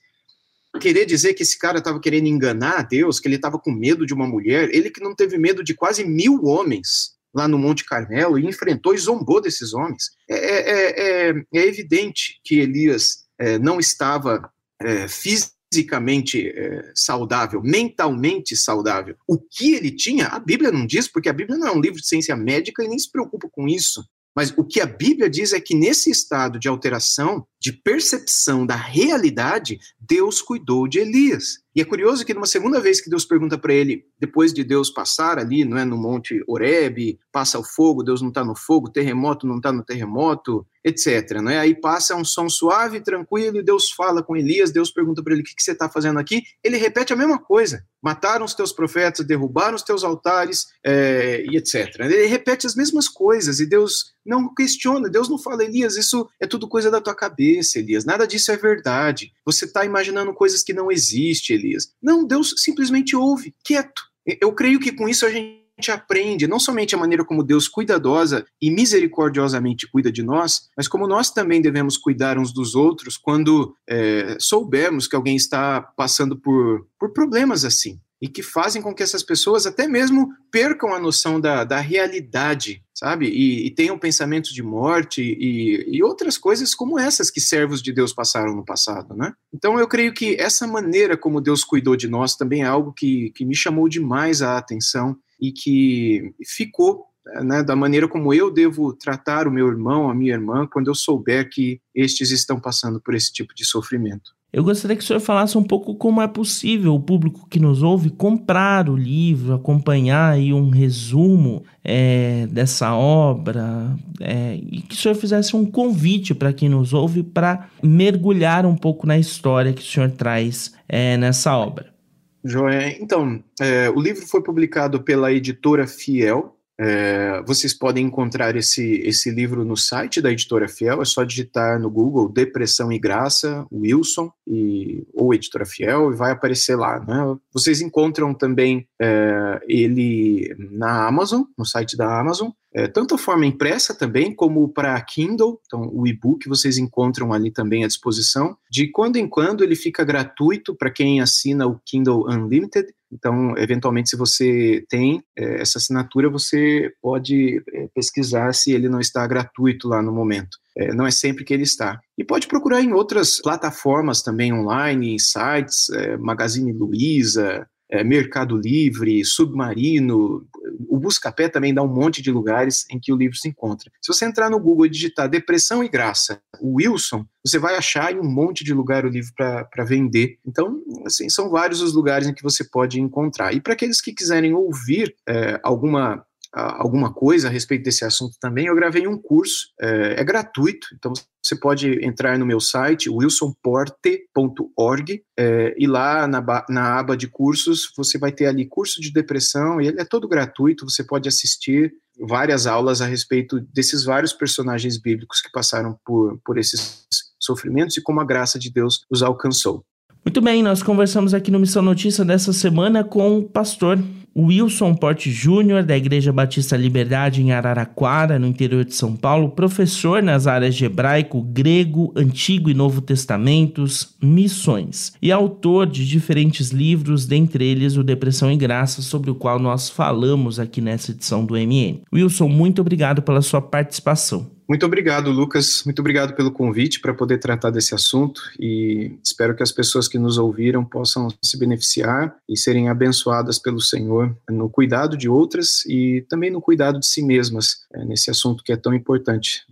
Querer 0.80 1.06
dizer 1.06 1.34
que 1.34 1.44
esse 1.44 1.58
cara 1.58 1.80
estava 1.80 2.00
querendo 2.02 2.28
enganar 2.28 2.80
a 2.80 2.82
Deus, 2.82 3.20
que 3.20 3.28
ele 3.28 3.38
estava 3.38 3.58
com 3.58 3.72
medo 3.72 4.06
de 4.06 4.14
uma 4.14 4.28
mulher, 4.28 4.70
ele 4.74 4.90
que 4.90 5.02
não 5.02 5.16
teve 5.16 5.38
medo 5.38 5.64
de 5.64 5.74
quase 5.74 6.04
mil 6.04 6.44
homens 6.44 7.15
lá 7.36 7.48
no 7.48 7.60
Monte 7.60 7.84
Carmelo 7.84 8.40
e 8.40 8.46
enfrentou 8.46 8.94
e 8.94 8.98
zombou 8.98 9.42
desses 9.42 9.74
homens. 9.74 10.12
É, 10.30 10.36
é, 10.36 11.30
é, 11.30 11.44
é 11.54 11.68
evidente 11.68 12.40
que 12.44 12.60
Elias 12.60 13.26
é, 13.38 13.60
não 13.60 13.80
estava 13.80 14.50
é, 14.82 15.08
fisicamente 15.08 16.48
é, 16.48 16.92
saudável, 16.96 17.62
mentalmente 17.62 18.56
saudável. 18.56 19.16
O 19.28 19.38
que 19.38 19.74
ele 19.74 19.92
tinha, 19.92 20.28
a 20.28 20.40
Bíblia 20.40 20.72
não 20.72 20.86
diz, 20.86 21.08
porque 21.12 21.30
a 21.30 21.34
Bíblia 21.34 21.58
não 21.58 21.68
é 21.68 21.72
um 21.72 21.82
livro 21.82 22.00
de 22.00 22.08
ciência 22.08 22.36
médica 22.36 22.84
e 22.84 22.88
nem 22.88 22.98
se 22.98 23.12
preocupa 23.12 23.50
com 23.52 23.68
isso. 23.68 24.02
Mas 24.36 24.54
o 24.58 24.66
que 24.66 24.82
a 24.82 24.86
Bíblia 24.86 25.30
diz 25.30 25.54
é 25.54 25.62
que 25.62 25.74
nesse 25.74 26.12
estado 26.12 26.60
de 26.60 26.68
alteração, 26.68 27.48
de 27.62 27.72
percepção 27.72 28.66
da 28.66 28.76
realidade, 28.76 29.80
Deus 30.00 30.42
cuidou 30.42 30.88
de 30.88 31.00
Elias. 31.00 31.60
E 31.76 31.82
é 31.82 31.86
curioso 31.86 32.26
que 32.26 32.34
numa 32.34 32.46
segunda 32.46 32.80
vez 32.80 33.02
que 33.02 33.10
Deus 33.10 33.26
pergunta 33.26 33.58
para 33.58 33.74
ele, 33.74 34.06
depois 34.18 34.54
de 34.54 34.64
Deus 34.64 34.90
passar 34.90 35.38
ali, 35.38 35.66
não 35.66 35.78
é, 35.78 35.84
no 35.84 35.98
Monte 35.98 36.42
Oreb, 36.48 37.20
passa 37.34 37.60
o 37.60 37.64
fogo, 37.66 38.02
Deus 38.02 38.22
não 38.22 38.30
está 38.30 38.46
no 38.46 38.56
fogo, 38.56 38.90
terremoto 38.90 39.46
não 39.46 39.58
está 39.58 39.74
no 39.74 39.84
terremoto, 39.84 40.66
etc. 40.86 41.42
Não 41.42 41.52
é? 41.52 41.60
Aí 41.60 41.74
passa 41.74 42.16
um 42.16 42.24
som 42.24 42.48
suave, 42.48 43.02
tranquilo, 43.02 43.58
e 43.58 43.64
Deus 43.64 43.90
fala 43.90 44.24
com 44.24 44.38
Elias, 44.38 44.72
Deus 44.72 44.92
pergunta 44.92 45.22
para 45.22 45.34
ele, 45.34 45.42
o 45.42 45.46
que, 45.46 45.56
que 45.56 45.64
você 45.64 45.72
está 45.72 45.90
fazendo 45.90 46.20
aqui? 46.20 46.44
Ele 46.64 46.78
repete 46.78 47.12
a 47.12 47.16
mesma 47.16 47.40
coisa. 47.40 47.84
Mataram 48.02 48.46
os 48.46 48.54
teus 48.54 48.72
profetas, 48.72 49.26
derrubaram 49.26 49.76
os 49.76 49.82
teus 49.82 50.04
altares, 50.04 50.68
é, 50.86 51.44
e 51.50 51.58
etc. 51.58 52.02
Ele 52.02 52.28
repete 52.28 52.68
as 52.68 52.76
mesmas 52.76 53.10
coisas, 53.10 53.60
e 53.60 53.66
Deus 53.66 54.14
não 54.24 54.54
questiona, 54.54 55.10
Deus 55.10 55.28
não 55.28 55.38
fala, 55.38 55.64
Elias, 55.64 55.98
isso 55.98 56.28
é 56.40 56.48
tudo 56.48 56.68
coisa 56.68 56.90
da 56.90 57.02
tua 57.02 57.16
cabeça, 57.16 57.80
Elias, 57.80 58.06
nada 58.06 58.28
disso 58.28 58.52
é 58.52 58.58
verdade. 58.58 59.32
Você 59.44 59.66
está 59.66 59.84
imaginando 59.86 60.34
coisas 60.34 60.64
que 60.64 60.74
não 60.74 60.92
existem, 60.92 61.56
Elias. 61.56 61.65
Não, 62.02 62.26
Deus 62.26 62.54
simplesmente 62.58 63.16
ouve, 63.16 63.54
quieto. 63.64 64.02
Eu 64.42 64.54
creio 64.54 64.80
que 64.80 64.92
com 64.92 65.08
isso 65.08 65.26
a 65.26 65.30
gente 65.30 65.66
gente 65.78 65.92
aprende 65.92 66.48
não 66.48 66.60
somente 66.60 66.96
a 66.96 66.98
maneira 66.98 67.26
como 67.26 67.44
Deus 67.44 67.68
cuidadosa 67.68 68.46
e 68.62 68.72
misericordiosamente 68.72 69.90
cuida 69.92 70.12
de 70.12 70.24
nós, 70.24 70.70
mas 70.76 70.88
como 70.88 71.08
nós 71.08 71.32
também 71.32 71.62
devemos 71.62 71.98
cuidar 71.98 72.38
uns 72.38 72.54
dos 72.54 72.76
outros 72.76 73.18
quando 73.18 73.76
é, 73.88 74.38
soubermos 74.40 75.08
que 75.08 75.16
alguém 75.16 75.36
está 75.36 75.82
passando 75.82 76.40
por, 76.40 76.88
por 77.00 77.12
problemas 77.12 77.66
assim 77.66 78.00
e 78.22 78.28
que 78.28 78.42
fazem 78.42 78.82
com 78.82 78.94
que 78.94 79.04
essas 79.04 79.24
pessoas 79.24 79.66
até 79.66 79.88
mesmo 79.88 80.30
percam 80.52 80.94
a 80.94 81.00
noção 81.00 81.40
da, 81.40 81.64
da 81.64 81.80
realidade, 81.80 82.84
sabe? 82.94 83.28
E, 83.28 83.68
e 83.68 83.72
tenham 83.72 84.00
pensamentos 84.00 84.52
de 84.52 84.64
morte 84.64 85.22
e, 85.22 85.98
e, 85.98 86.04
outras 86.04 86.38
coisas 86.38 86.74
como 86.74 86.98
essas 86.98 87.30
que 87.30 87.42
servos 87.42 87.82
de 87.82 87.92
Deus 87.92 88.14
passaram 88.14 88.56
no 88.56 88.64
passado, 88.64 89.16
né? 89.16 89.34
Então 89.54 89.80
eu 89.80 89.88
creio 89.88 90.14
que 90.14 90.36
essa 90.40 90.66
maneira 90.66 91.18
como 91.18 91.42
Deus 91.42 91.64
cuidou 91.64 91.96
de 91.96 92.08
nós 92.08 92.36
também 92.36 92.64
é 92.64 92.68
algo 92.68 92.94
que, 92.94 93.32
que 93.32 93.46
me 93.46 93.56
chamou 93.56 93.90
demais 93.90 94.42
a 94.42 94.58
atenção 94.58 95.18
e 95.40 95.52
que 95.52 96.34
ficou 96.46 97.06
né, 97.44 97.64
da 97.64 97.76
maneira 97.76 98.08
como 98.08 98.34
eu 98.34 98.52
devo 98.52 98.94
tratar 98.94 99.48
o 99.48 99.52
meu 99.52 99.68
irmão, 99.68 100.10
a 100.10 100.16
minha 100.16 100.34
irmã, 100.34 100.68
quando 100.68 100.88
eu 100.88 100.96
souber 100.96 101.50
que 101.50 101.82
estes 101.94 102.32
estão 102.32 102.60
passando 102.60 103.02
por 103.02 103.16
esse 103.16 103.32
tipo 103.32 103.54
de 103.56 103.66
sofrimento. 103.66 104.35
Eu 104.54 104.64
gostaria 104.64 104.96
que 104.96 105.04
o 105.04 105.06
senhor 105.06 105.20
falasse 105.20 105.58
um 105.58 105.64
pouco 105.64 105.96
como 105.96 106.22
é 106.22 106.28
possível 106.28 106.96
o 106.96 107.00
público 107.00 107.46
que 107.50 107.60
nos 107.60 107.84
ouve 107.84 108.10
comprar 108.10 108.90
o 108.90 108.96
livro, 108.96 109.54
acompanhar 109.54 110.32
aí 110.32 110.54
um 110.54 110.70
resumo 110.70 111.64
é, 111.84 112.48
dessa 112.48 112.96
obra 112.96 113.96
é, 114.22 114.56
e 114.56 114.82
que 114.82 114.96
o 114.96 114.98
senhor 114.98 115.16
fizesse 115.16 115.56
um 115.58 115.66
convite 115.66 116.34
para 116.34 116.54
quem 116.54 116.70
nos 116.70 116.94
ouve 116.94 117.22
para 117.22 117.70
mergulhar 117.84 118.66
um 118.66 118.78
pouco 118.78 119.06
na 119.06 119.18
história 119.18 119.74
que 119.74 119.82
o 119.82 119.86
senhor 119.86 120.12
traz 120.12 120.74
é, 120.88 121.18
nessa 121.18 121.58
obra. 121.58 121.94
Joé, 122.42 122.98
então, 123.02 123.44
é, 123.60 123.90
o 123.90 124.00
livro 124.00 124.26
foi 124.26 124.42
publicado 124.42 125.02
pela 125.02 125.34
editora 125.34 125.88
Fiel, 125.88 126.55
é, 126.80 127.42
vocês 127.48 127.74
podem 127.74 128.06
encontrar 128.06 128.56
esse, 128.56 129.02
esse 129.06 129.32
livro 129.32 129.64
no 129.64 129.78
site 129.78 130.22
da 130.22 130.32
editora 130.32 130.68
Fiel, 130.68 131.02
é 131.02 131.06
só 131.06 131.24
digitar 131.24 131.80
no 131.80 131.90
Google 131.90 132.28
Depressão 132.28 132.92
e 132.92 133.00
Graça, 133.00 133.66
Wilson, 133.72 134.32
e, 134.48 135.08
ou 135.14 135.34
Editora 135.34 135.66
Fiel, 135.66 136.12
e 136.12 136.16
vai 136.16 136.32
aparecer 136.32 136.76
lá. 136.76 137.00
Né? 137.00 137.38
Vocês 137.54 137.82
encontram 137.82 138.34
também 138.34 138.88
é, 139.02 139.60
ele 139.68 140.54
na 140.72 141.08
Amazon, 141.08 141.44
no 141.58 141.66
site 141.66 141.96
da 141.96 142.20
Amazon, 142.20 142.50
é, 142.74 142.90
tanto 142.90 143.16
a 143.16 143.18
forma 143.18 143.46
impressa 143.46 143.94
também, 143.94 144.36
como 144.36 144.68
para 144.68 145.00
Kindle, 145.00 145.62
então 145.66 145.90
o 145.94 146.06
e-book 146.06 146.46
vocês 146.50 146.78
encontram 146.78 147.32
ali 147.32 147.50
também 147.50 147.86
à 147.86 147.88
disposição. 147.88 148.58
De 148.70 148.92
quando 148.92 149.16
em 149.16 149.30
quando 149.30 149.64
ele 149.64 149.78
fica 149.78 150.04
gratuito 150.04 150.76
para 150.76 150.92
quem 150.92 151.22
assina 151.22 151.66
o 151.66 151.80
Kindle 151.86 152.30
Unlimited, 152.30 152.94
então, 153.16 153.58
eventualmente, 153.58 154.10
se 154.10 154.18
você 154.18 154.84
tem 154.90 155.24
é, 155.38 155.62
essa 155.62 155.78
assinatura, 155.78 156.30
você 156.30 156.92
pode 157.02 157.64
é, 157.74 157.88
pesquisar 157.96 158.54
se 158.54 158.72
ele 158.72 158.90
não 158.90 159.00
está 159.00 159.26
gratuito 159.26 159.88
lá 159.88 160.02
no 160.02 160.12
momento. 160.12 160.58
É, 160.78 160.94
não 160.94 161.08
é 161.08 161.12
sempre 161.12 161.46
que 161.46 161.54
ele 161.54 161.64
está. 161.64 162.00
E 162.18 162.24
pode 162.24 162.48
procurar 162.48 162.82
em 162.82 162.92
outras 162.92 163.42
plataformas 163.42 164.22
também 164.22 164.54
online, 164.54 165.18
sites, 165.18 165.90
é, 165.92 166.18
Magazine 166.18 166.74
Luiza, 166.74 167.66
é, 167.92 168.04
Mercado 168.04 168.58
Livre, 168.58 169.24
Submarino, 169.24 170.46
o 170.90 171.00
Buscapé 171.00 171.48
também 171.48 171.74
dá 171.74 171.82
um 171.84 171.94
monte 171.94 172.22
de 172.22 172.32
lugares 172.32 172.86
em 172.90 173.00
que 173.00 173.14
o 173.14 173.16
livro 173.16 173.38
se 173.38 173.48
encontra. 173.48 173.92
Se 174.02 174.12
você 174.12 174.26
entrar 174.26 174.50
no 174.50 174.60
Google 174.60 174.86
e 174.86 174.90
digitar 174.90 175.30
Depressão 175.30 175.84
e 175.84 175.90
Graça, 175.90 176.42
o 176.60 176.76
Wilson, 176.76 177.26
você 177.46 177.60
vai 177.60 177.76
achar 177.76 178.14
em 178.14 178.20
um 178.20 178.30
monte 178.30 178.64
de 178.64 178.74
lugar 178.74 179.06
o 179.06 179.10
livro 179.10 179.32
para 179.36 179.84
vender. 179.86 180.38
Então, 180.46 180.82
assim, 181.06 181.30
são 181.30 181.50
vários 181.50 181.82
os 181.82 181.94
lugares 181.94 182.28
em 182.28 182.34
que 182.34 182.44
você 182.44 182.64
pode 182.64 183.00
encontrar. 183.00 183.54
E 183.54 183.62
para 183.62 183.74
aqueles 183.74 184.02
que 184.02 184.14
quiserem 184.14 184.54
ouvir 184.54 185.16
é, 185.28 185.60
alguma 185.64 186.26
alguma 186.56 187.14
coisa 187.14 187.50
a 187.50 187.52
respeito 187.52 187.84
desse 187.84 188.06
assunto 188.06 188.38
também, 188.40 188.68
eu 188.68 188.76
gravei 188.76 189.06
um 189.08 189.18
curso, 189.18 189.68
é, 189.80 190.22
é 190.22 190.24
gratuito, 190.24 190.88
então 190.94 191.12
você 191.44 191.56
pode 191.56 192.00
entrar 192.04 192.40
no 192.40 192.46
meu 192.46 192.62
site, 192.62 193.10
wilsonporte.org, 193.10 195.22
é, 195.38 195.76
e 195.78 195.86
lá 195.86 196.26
na, 196.28 196.42
na 196.70 197.00
aba 197.00 197.18
de 197.18 197.28
cursos 197.28 197.92
você 197.98 198.18
vai 198.18 198.32
ter 198.32 198.46
ali 198.46 198.66
curso 198.66 199.02
de 199.02 199.12
depressão, 199.12 199.82
e 199.82 199.88
ele 199.88 200.00
é 200.00 200.06
todo 200.06 200.30
gratuito, 200.30 200.90
você 200.90 201.04
pode 201.04 201.28
assistir 201.28 201.94
várias 202.20 202.66
aulas 202.66 203.02
a 203.02 203.06
respeito 203.06 203.60
desses 203.74 204.06
vários 204.06 204.32
personagens 204.32 204.98
bíblicos 204.98 205.42
que 205.42 205.52
passaram 205.52 206.00
por, 206.06 206.40
por 206.46 206.58
esses 206.58 207.06
sofrimentos 207.38 207.98
e 207.98 208.02
como 208.02 208.22
a 208.22 208.26
graça 208.26 208.58
de 208.58 208.72
Deus 208.72 209.02
os 209.12 209.22
alcançou. 209.22 209.84
Muito 210.24 210.42
bem, 210.42 210.64
nós 210.64 210.82
conversamos 210.82 211.34
aqui 211.34 211.52
no 211.52 211.60
Missão 211.60 211.84
Notícia 211.84 212.26
dessa 212.26 212.52
semana 212.52 213.04
com 213.04 213.38
o 213.38 213.44
pastor 213.44 214.00
Wilson 214.38 214.94
Porte 214.94 215.32
Júnior, 215.32 215.82
da 215.82 215.96
Igreja 215.96 216.34
Batista 216.34 216.76
Liberdade 216.76 217.42
em 217.42 217.54
Araraquara, 217.54 218.38
no 218.38 218.48
interior 218.48 218.84
de 218.84 218.94
São 218.94 219.16
Paulo, 219.16 219.50
professor 219.50 220.22
nas 220.22 220.46
áreas 220.46 220.76
de 220.76 220.84
hebraico, 220.84 221.42
grego, 221.42 222.12
Antigo 222.16 222.70
e 222.70 222.74
Novo 222.74 223.00
Testamentos, 223.00 224.16
missões, 224.22 225.14
e 225.22 225.32
autor 225.32 225.88
de 225.88 226.06
diferentes 226.06 226.72
livros, 226.72 227.26
dentre 227.26 227.66
eles 227.66 227.96
o 227.96 228.04
Depressão 228.04 228.52
e 228.52 228.58
Graça, 228.58 229.02
sobre 229.02 229.32
o 229.32 229.36
qual 229.36 229.58
nós 229.58 229.90
falamos 229.90 230.60
aqui 230.60 230.82
nessa 230.82 231.12
edição 231.12 231.46
do 231.46 231.54
MN. 231.54 232.02
Wilson, 232.14 232.50
muito 232.50 232.82
obrigado 232.82 233.22
pela 233.22 233.42
sua 233.42 233.62
participação. 233.62 234.55
Muito 234.68 234.86
obrigado, 234.86 235.32
Lucas. 235.32 235.84
Muito 235.86 236.00
obrigado 236.00 236.34
pelo 236.34 236.52
convite 236.52 237.00
para 237.00 237.14
poder 237.14 237.38
tratar 237.38 237.70
desse 237.70 237.94
assunto 237.94 238.42
e 238.60 239.18
espero 239.24 239.56
que 239.56 239.62
as 239.62 239.72
pessoas 239.72 240.08
que 240.08 240.18
nos 240.18 240.38
ouviram 240.38 240.84
possam 240.84 241.28
se 241.44 241.58
beneficiar 241.58 242.36
e 242.50 242.58
serem 242.58 242.90
abençoadas 242.90 243.60
pelo 243.60 243.80
Senhor 243.80 244.36
no 244.50 244.70
cuidado 244.70 245.16
de 245.16 245.30
outras 245.30 245.86
e 245.86 246.26
também 246.30 246.50
no 246.50 246.62
cuidado 246.62 247.00
de 247.00 247.06
si 247.06 247.22
mesmas 247.22 247.86
é, 247.94 248.04
nesse 248.06 248.32
assunto 248.32 248.64
que 248.64 248.72
é 248.72 248.78
tão 248.78 248.94
importante 248.94 249.64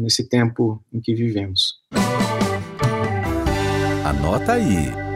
nesse 0.00 0.28
tempo 0.28 0.82
em 0.92 1.00
que 1.00 1.14
vivemos. 1.14 1.74
Anota 4.04 4.52
aí. 4.52 5.07